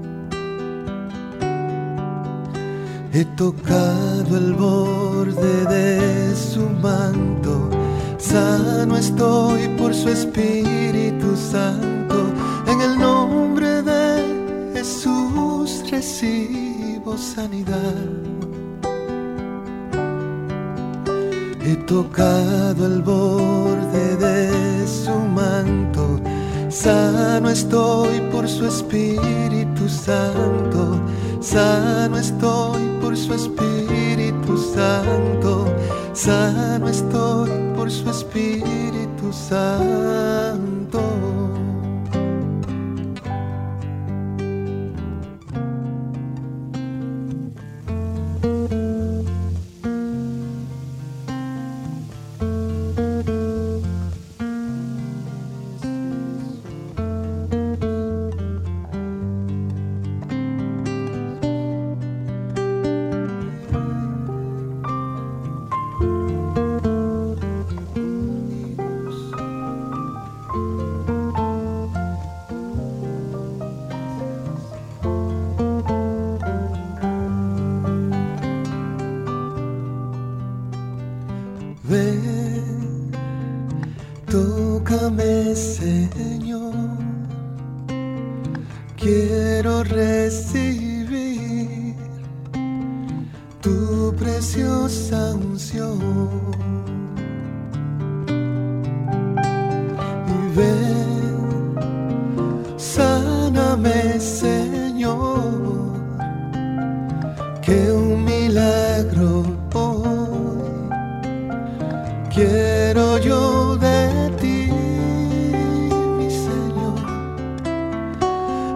He 3.17 3.23
tocado 3.23 4.35
el 4.35 4.53
borde 4.55 5.65
de 5.67 6.35
su 6.35 6.69
manto, 6.69 7.69
sano 8.17 8.97
estoy 8.97 9.69
por 9.77 9.93
su 9.93 10.09
Espíritu 10.09 11.33
Santo. 11.37 12.17
En 12.67 12.81
el 12.81 12.99
nombre 12.99 13.81
de 13.83 14.73
Jesús 14.73 15.81
recibo 15.89 17.17
sanidad. 17.17 17.95
He 21.61 21.77
tocado 21.87 22.85
el 22.85 23.01
borde 23.01 24.17
de 24.17 24.85
su 24.85 25.15
manto, 25.33 26.19
sano 26.67 27.49
estoy 27.49 28.19
por 28.29 28.45
su 28.49 28.67
Espíritu 28.67 29.87
Santo, 29.87 30.99
sano 31.39 32.17
estoy 32.17 32.94
por 33.15 33.23
su 33.23 33.33
Espíritu 33.33 34.57
Santo, 34.57 35.73
sano 36.11 36.89
estoy 36.89 37.49
por 37.73 37.89
su 37.89 38.09
Espíritu 38.09 39.31
Santo. 39.31 40.64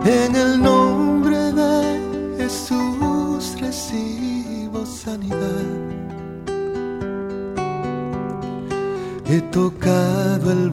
En 0.09 0.35
el 0.35 0.61
nombre 0.61 1.51
de 1.51 2.35
Jesús 2.37 3.55
recibo 3.59 4.83
sanidad. 4.85 5.67
He 9.25 9.41
tocado 9.51 10.51
el 10.51 10.71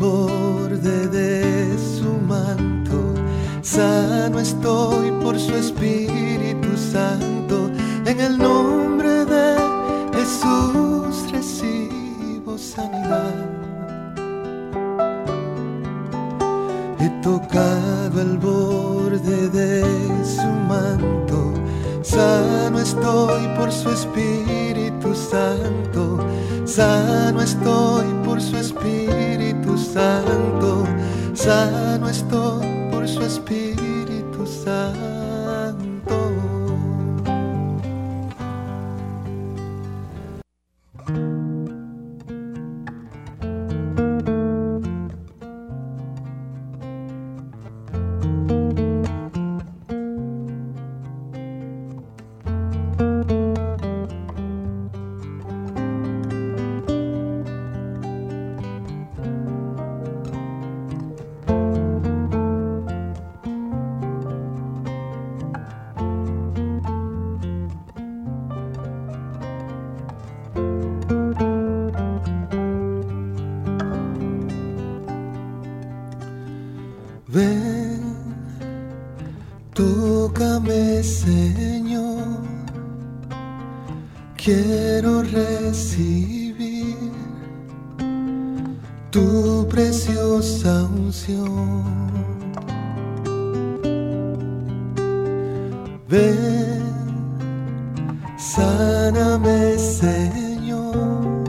sáname, 98.37 99.78
Señor. 99.78 101.45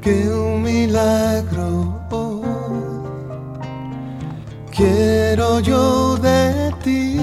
Que 0.00 0.28
un 0.28 0.62
milagro 0.62 2.02
quiero 4.82 5.60
yo 5.60 6.16
de 6.16 6.72
ti. 6.82 7.18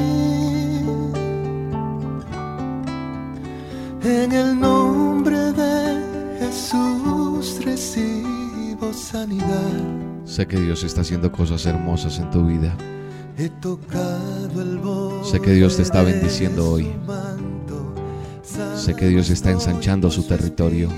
En 4.03 4.31
el 4.31 4.59
nombre 4.59 5.51
de 5.51 6.37
Jesús 6.39 7.63
recibo 7.63 8.93
sanidad. 8.93 9.45
Sé 10.25 10.47
que 10.47 10.59
Dios 10.59 10.83
está 10.83 11.01
haciendo 11.01 11.31
cosas 11.31 11.65
hermosas 11.65 12.17
en 12.19 12.29
tu 12.31 12.45
vida. 12.45 12.75
He 13.37 13.49
tocado 13.49 14.61
el 14.61 14.79
Sé 15.23 15.39
que 15.39 15.51
Dios 15.51 15.77
te 15.77 15.83
está 15.83 16.01
bendiciendo 16.03 16.71
hoy. 16.71 16.87
Sé 18.89 18.95
que 18.95 19.07
Dios 19.07 19.29
está 19.29 19.51
ensanchando 19.51 20.09
su 20.09 20.23
territorio. 20.23 20.89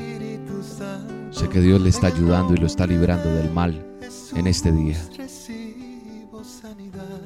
Sé 1.29 1.49
que 1.49 1.59
Dios 1.59 1.81
le 1.81 1.89
está 1.89 2.07
ayudando 2.07 2.53
y 2.53 2.57
lo 2.57 2.65
está 2.65 2.87
librando 2.87 3.29
del 3.29 3.51
mal 3.51 3.85
en 4.33 4.47
este 4.47 4.71
día. 4.71 4.95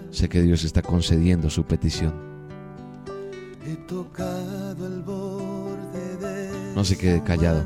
Sé 0.09 0.28
que 0.28 0.41
Dios 0.41 0.63
está 0.63 0.82
concediendo 0.82 1.51
su 1.51 1.66
petición. 1.66 2.16
No 6.74 6.84
se 6.84 6.97
quede 6.97 7.22
callado. 7.22 7.63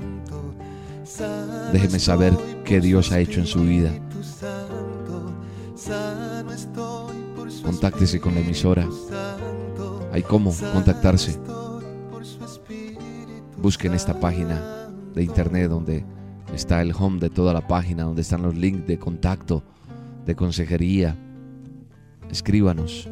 Déjeme 1.71 1.99
saber 1.99 2.37
qué 2.65 2.81
Dios 2.81 3.13
ha 3.13 3.19
hecho 3.21 3.39
en 3.39 3.47
su 3.47 3.61
vida. 3.61 3.93
Contáctese 7.63 8.19
con 8.19 8.35
la 8.35 8.41
emisora. 8.41 8.85
Hay 10.11 10.21
cómo 10.21 10.53
contactarse. 10.73 11.39
Busque 13.61 13.87
en 13.87 13.93
esta 13.93 14.19
página 14.19 14.87
de 15.13 15.23
internet 15.23 15.69
donde 15.69 16.05
está 16.53 16.81
el 16.81 16.93
home 16.97 17.19
de 17.19 17.29
toda 17.29 17.53
la 17.53 17.67
página, 17.67 18.03
donde 18.03 18.21
están 18.21 18.41
los 18.41 18.55
links 18.55 18.87
de 18.87 18.97
contacto, 18.97 19.63
de 20.25 20.35
consejería. 20.35 21.15
Escríbanos. 22.31 23.09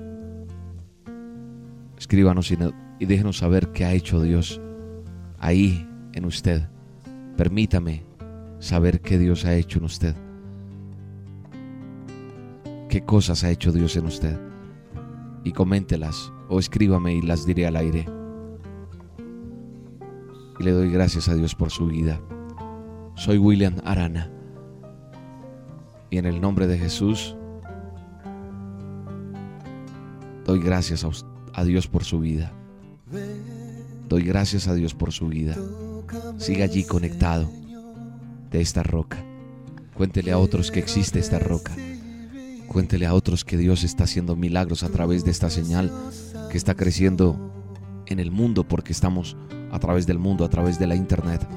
Escríbanos 1.98 2.52
y, 2.52 2.58
no- 2.58 2.74
y 3.00 3.06
déjenos 3.06 3.38
saber 3.38 3.70
qué 3.74 3.86
ha 3.86 3.94
hecho 3.94 4.22
Dios 4.22 4.62
ahí 5.40 5.88
en 6.14 6.26
usted. 6.26 6.68
Permítame 7.36 8.04
saber 8.60 9.02
qué 9.02 9.18
Dios 9.20 9.46
ha 9.46 9.54
hecho 9.56 9.80
en 9.80 9.86
usted. 9.86 10.16
¿Qué 12.90 13.02
cosas 13.04 13.44
ha 13.44 13.50
hecho 13.52 13.72
Dios 13.72 13.96
en 13.98 14.06
usted? 14.06 14.40
Y 15.44 15.52
coméntelas 15.52 16.32
o 16.50 16.60
escríbame 16.60 17.16
y 17.16 17.22
las 17.22 17.46
diré 17.46 17.68
al 17.68 17.76
aire. 17.76 18.06
Y 20.60 20.64
le 20.64 20.72
doy 20.72 20.90
gracias 20.90 21.30
a 21.30 21.36
Dios 21.36 21.56
por 21.56 21.72
su 21.72 21.88
vida. 21.88 22.20
Soy 23.16 23.38
William 23.38 23.76
Arana. 23.84 24.32
Y 26.10 26.18
en 26.18 26.26
el 26.26 26.40
nombre 26.40 26.68
de 26.68 26.78
Jesús, 26.78 27.36
doy 30.46 30.60
gracias 30.60 31.04
a, 31.04 31.10
a 31.54 31.64
Dios 31.64 31.88
por 31.88 32.04
su 32.04 32.20
vida. 32.20 32.54
Doy 34.08 34.24
gracias 34.24 34.68
a 34.68 34.74
Dios 34.74 34.94
por 34.94 35.12
su 35.12 35.28
vida. 35.28 35.56
Siga 36.38 36.66
allí 36.66 36.86
conectado 36.86 37.50
de 38.50 38.62
esta 38.62 38.84
roca. 38.84 39.24
Cuéntele 39.94 40.32
a 40.32 40.38
otros 40.38 40.72
que 40.72 40.80
existe 40.80 41.20
esta 41.20 41.40
roca. 41.40 41.76
Cuéntele 42.68 43.06
a 43.06 43.14
otros 43.14 43.44
que 43.44 43.58
Dios 43.58 43.84
está 43.84 44.06
haciendo 44.06 44.36
milagros 44.36 44.84
a 44.84 44.90
través 44.90 45.26
de 45.26 45.32
esta 45.32 45.50
señal 45.50 45.92
que 46.52 46.58
está 46.58 46.76
creciendo 46.76 47.54
en 48.06 48.20
el 48.20 48.32
mundo 48.32 48.68
porque 48.68 48.94
estamos 48.94 49.36
a 49.72 49.80
través 49.80 50.08
del 50.08 50.20
mundo, 50.20 50.46
a 50.46 50.50
través 50.50 50.80
de 50.80 50.88
la 50.88 50.96
internet. 50.96 51.48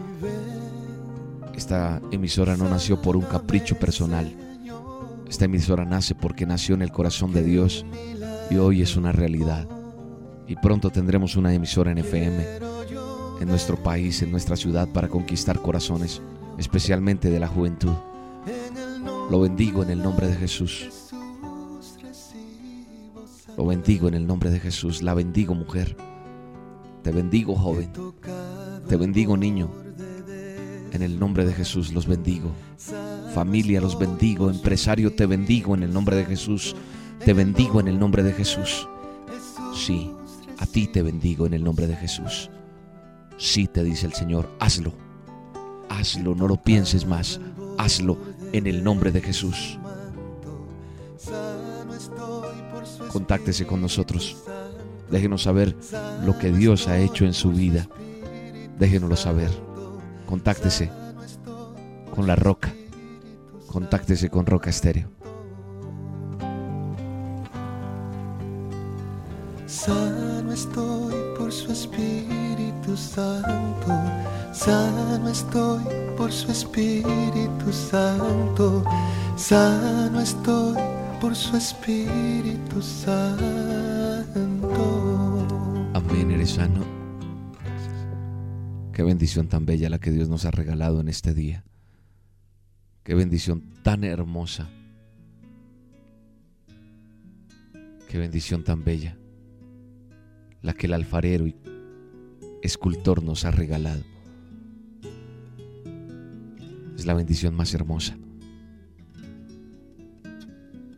Esta 1.55 2.01
emisora 2.11 2.57
no 2.57 2.69
nació 2.69 3.01
por 3.01 3.17
un 3.17 3.25
capricho 3.25 3.79
personal. 3.79 4.35
Esta 5.29 5.45
emisora 5.45 5.85
nace 5.85 6.15
porque 6.15 6.47
nació 6.47 6.75
en 6.75 6.83
el 6.83 6.91
corazón 6.91 7.33
de 7.33 7.43
Dios 7.43 7.85
y 8.51 8.57
hoy 8.57 8.83
es 8.83 8.97
una 8.97 9.13
realidad. 9.13 9.69
Y 10.49 10.57
pronto 10.57 10.91
tendremos 10.91 11.37
una 11.37 11.55
emisora 11.55 11.93
en 11.93 11.99
FM 11.99 12.71
en 13.41 13.49
nuestro 13.49 13.77
país, 13.77 14.23
en 14.23 14.31
nuestra 14.31 14.57
ciudad, 14.57 14.89
para 14.89 15.09
conquistar 15.09 15.61
corazones, 15.61 16.21
especialmente 16.59 17.31
de 17.31 17.41
la 17.41 17.49
juventud. 17.49 17.95
Lo 19.31 19.41
bendigo 19.41 19.83
en 19.83 19.91
el 19.91 20.03
nombre 20.03 20.27
de 20.27 20.35
Jesús. 20.35 20.89
Lo 23.57 23.67
bendigo 23.67 24.09
en 24.09 24.15
el 24.15 24.27
nombre 24.27 24.51
de 24.51 24.61
Jesús. 24.61 25.03
La 25.03 25.15
bendigo 25.15 25.55
mujer. 25.55 25.97
Te 27.03 27.13
bendigo 27.13 27.55
joven. 27.55 27.91
Te 28.89 28.97
bendigo 28.97 29.37
niño. 29.37 29.71
En 30.93 31.03
el 31.03 31.19
nombre 31.19 31.45
de 31.45 31.53
Jesús 31.53 31.93
los 31.93 32.07
bendigo. 32.07 32.51
Familia 33.35 33.81
los 33.81 33.99
bendigo. 33.99 34.51
Empresario 34.51 35.15
te 35.15 35.27
bendigo 35.27 35.75
en 35.75 35.83
el 35.83 35.93
nombre 35.93 36.17
de 36.17 36.25
Jesús. 36.25 36.75
Te 37.25 37.33
bendigo 37.33 37.81
en 37.81 37.89
el 37.89 37.99
nombre 37.99 38.23
de 38.23 38.33
Jesús. 38.33 38.89
Sí, 39.75 40.11
a 40.59 40.67
ti 40.67 40.87
te 40.87 41.03
bendigo 41.03 41.47
en 41.47 41.55
el 41.55 41.65
nombre 41.65 41.87
de 41.87 41.97
Jesús. 41.97 42.51
Sí, 43.39 43.67
te 43.67 43.83
dice 43.83 44.07
el 44.07 44.13
Señor, 44.13 44.51
hazlo. 44.59 44.93
Hazlo, 45.89 46.35
no 46.35 46.47
lo 46.47 46.57
pienses 46.63 47.07
más. 47.07 47.41
Hazlo 47.79 48.19
en 48.53 48.67
el 48.67 48.85
nombre 48.85 49.13
de 49.13 49.21
Jesús. 49.21 49.79
Contáctese 53.13 53.67
con 53.67 53.81
nosotros. 53.81 54.37
Déjenos 55.11 55.43
saber 55.43 55.77
lo 56.25 56.39
que 56.39 56.53
Dios 56.53 56.89
ha 56.89 56.99
hecho 56.99 57.25
en 57.25 57.35
su 57.35 57.51
vida. 57.51 57.89
Déjenoslo 58.79 59.17
saber. 59.17 59.51
Contáctese 60.27 60.91
con 62.15 62.27
la 62.27 62.37
roca. 62.37 62.73
Contáctese 63.67 64.31
con 64.31 64.47
Roca 64.47 64.71
Estéreo. 64.71 65.09
Sano 69.67 70.53
estoy 70.53 71.15
por 71.39 71.53
su 71.53 71.71
Espíritu 71.73 72.97
Santo. 72.97 73.93
Sano 74.53 75.29
estoy 75.29 75.85
por 76.17 76.33
su 76.33 76.51
Espíritu 76.51 77.73
Santo. 77.73 78.85
Sano 79.37 80.21
estoy 80.21 80.77
por 81.21 81.37
su 81.37 81.57
Espíritu 81.57 82.83
Santo. 82.83 84.10
Amén, 85.95 86.31
eres 86.31 86.51
sano. 86.51 86.85
Qué 88.93 89.03
bendición 89.03 89.49
tan 89.49 89.67
bella 89.67 89.89
la 89.89 89.99
que 89.99 90.11
Dios 90.11 90.29
nos 90.29 90.45
ha 90.45 90.51
regalado 90.51 91.01
en 91.01 91.09
este 91.09 91.33
día. 91.35 91.65
Qué 93.03 93.15
bendición 93.15 93.63
tan 93.83 94.05
hermosa. 94.05 94.69
Qué 98.09 98.19
bendición 98.19 98.65
tan 98.65 98.85
bella. 98.85 99.17
La 100.63 100.75
que 100.75 100.87
el 100.87 100.95
alfarero 100.95 101.47
y 101.47 101.57
escultor 102.63 103.23
nos 103.23 103.45
ha 103.45 103.51
regalado. 103.51 104.03
Es 106.97 107.07
la 107.07 107.15
bendición 107.15 107.55
más 107.55 107.73
hermosa. 107.73 108.19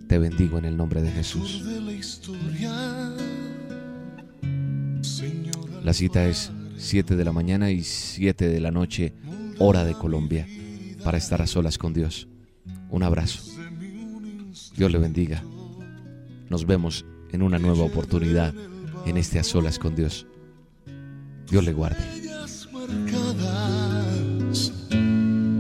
Te 0.09 0.19
bendigo 0.19 0.59
en 0.59 0.65
el 0.65 0.77
nombre 0.77 1.01
de 1.01 1.11
Jesús. 1.11 1.63
La 5.85 5.93
cita 5.93 6.27
es 6.29 6.53
7 6.77 7.17
de 7.17 7.25
la 7.25 7.33
mañana 7.33 7.71
y 7.71 7.83
7 7.83 8.49
de 8.49 8.61
la 8.61 8.71
noche, 8.71 9.15
hora 9.59 9.85
de 9.85 9.95
Colombia, 9.95 10.47
para 11.03 11.19
estar 11.19 11.43
a 11.43 11.47
solas 11.47 11.77
con 11.77 11.93
Dios. 11.93 12.29
Un 12.89 13.03
abrazo. 13.03 13.43
Dios 14.77 14.93
le 14.93 14.99
bendiga. 14.99 15.43
Nos 16.49 16.67
vemos 16.67 17.05
en 17.33 17.43
una 17.43 17.59
nueva 17.59 17.83
oportunidad 17.83 18.55
en 19.07 19.17
este 19.17 19.41
a 19.41 19.45
solas 19.45 19.79
con 19.79 19.97
Dios. 19.97 20.27
Dios 21.51 21.65
le 21.65 21.73
guarde. 21.73 22.03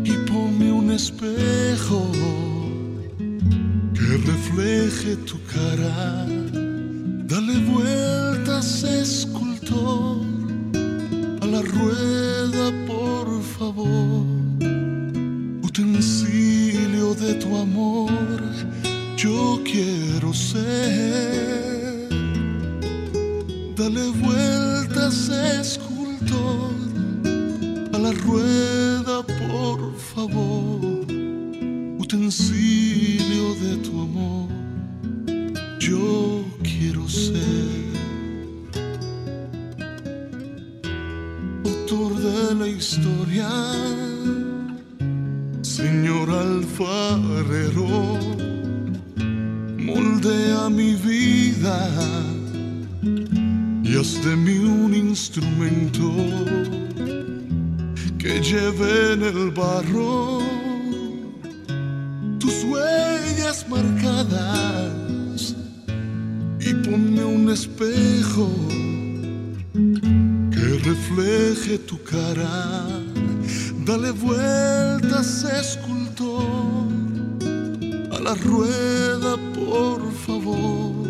y 0.04 0.12
ponme 0.26 0.72
un 0.72 0.90
espejo 0.90 2.10
que 3.94 4.16
refleje 4.18 5.16
tu 5.16 5.38
cara. 5.44 6.41
Favor. 13.62 14.24
Utensilio 15.62 17.14
de 17.14 17.34
tu 17.34 17.56
amor, 17.56 18.10
yo 19.16 19.60
quiero 19.64 20.34
ser. 20.34 22.08
Dale 23.76 24.04
vueltas, 24.24 25.28
escultor, 25.60 26.72
a 27.94 27.98
la 27.98 28.12
rueda, 28.26 29.16
por 29.40 29.78
favor. 30.12 30.80
Utensilio 32.04 33.46
de 33.64 33.76
tu 33.84 33.92
amor, 34.06 34.48
yo 35.78 36.44
quiero 36.64 37.08
ser. 37.08 37.61
Señor 45.62 46.28
alfarero, 46.28 48.18
moldea 49.78 50.68
mi 50.68 50.94
vida 50.96 51.88
y 53.82 53.96
haz 53.96 54.22
de 54.22 54.36
mí 54.36 54.58
un 54.58 54.94
instrumento 54.94 56.12
que 58.18 58.38
lleve 58.40 59.14
en 59.14 59.22
el 59.22 59.50
barro 59.50 60.42
tus 62.38 62.64
huellas 62.64 63.66
marcadas 63.66 65.56
y 66.60 66.74
ponme 66.74 67.24
un 67.24 67.50
espejo 67.50 68.50
que 70.52 70.78
refleje 70.84 71.78
tu 71.78 71.96
cara. 72.02 73.01
Vueltas, 74.22 75.44
escultor, 75.44 76.88
a 78.12 78.20
la 78.20 78.34
rueda, 78.34 79.36
por 79.54 80.12
favor 80.12 81.02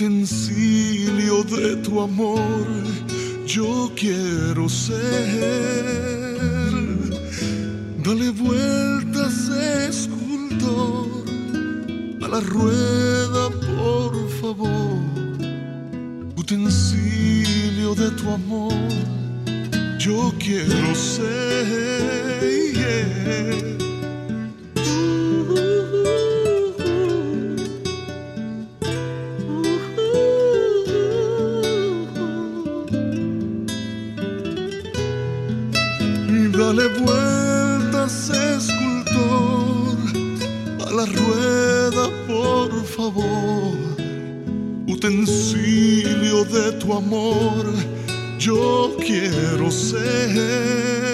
utensilio 0.00 1.44
de 1.44 1.76
tu 1.76 2.00
amor, 2.00 2.66
yo 3.46 3.92
quiero 3.94 4.66
ser. 4.66 4.96
Dale 8.02 8.30
vueltas, 8.30 9.50
escultor, 9.90 11.06
a 12.22 12.28
la 12.28 12.40
rueda, 12.40 13.50
por 13.50 14.12
favor. 14.40 15.02
Utensilio 16.34 17.94
de 17.94 18.10
tu 18.12 18.30
amor, 18.30 18.72
yo 20.00 20.32
quiero 20.38 20.94
ser. 20.94 22.40
yeah. 22.74 23.20
dale 36.56 36.88
vueltas, 37.00 38.30
escultor, 38.30 39.98
a 40.86 40.90
la 40.92 41.04
rueda, 41.04 42.08
por 42.26 42.84
favor. 42.84 43.76
Utensilio 44.88 46.44
de 46.44 46.72
tu 46.72 46.94
amor, 46.94 47.69
yo 48.50 48.90
quiero 48.98 49.70
ser. 49.70 51.09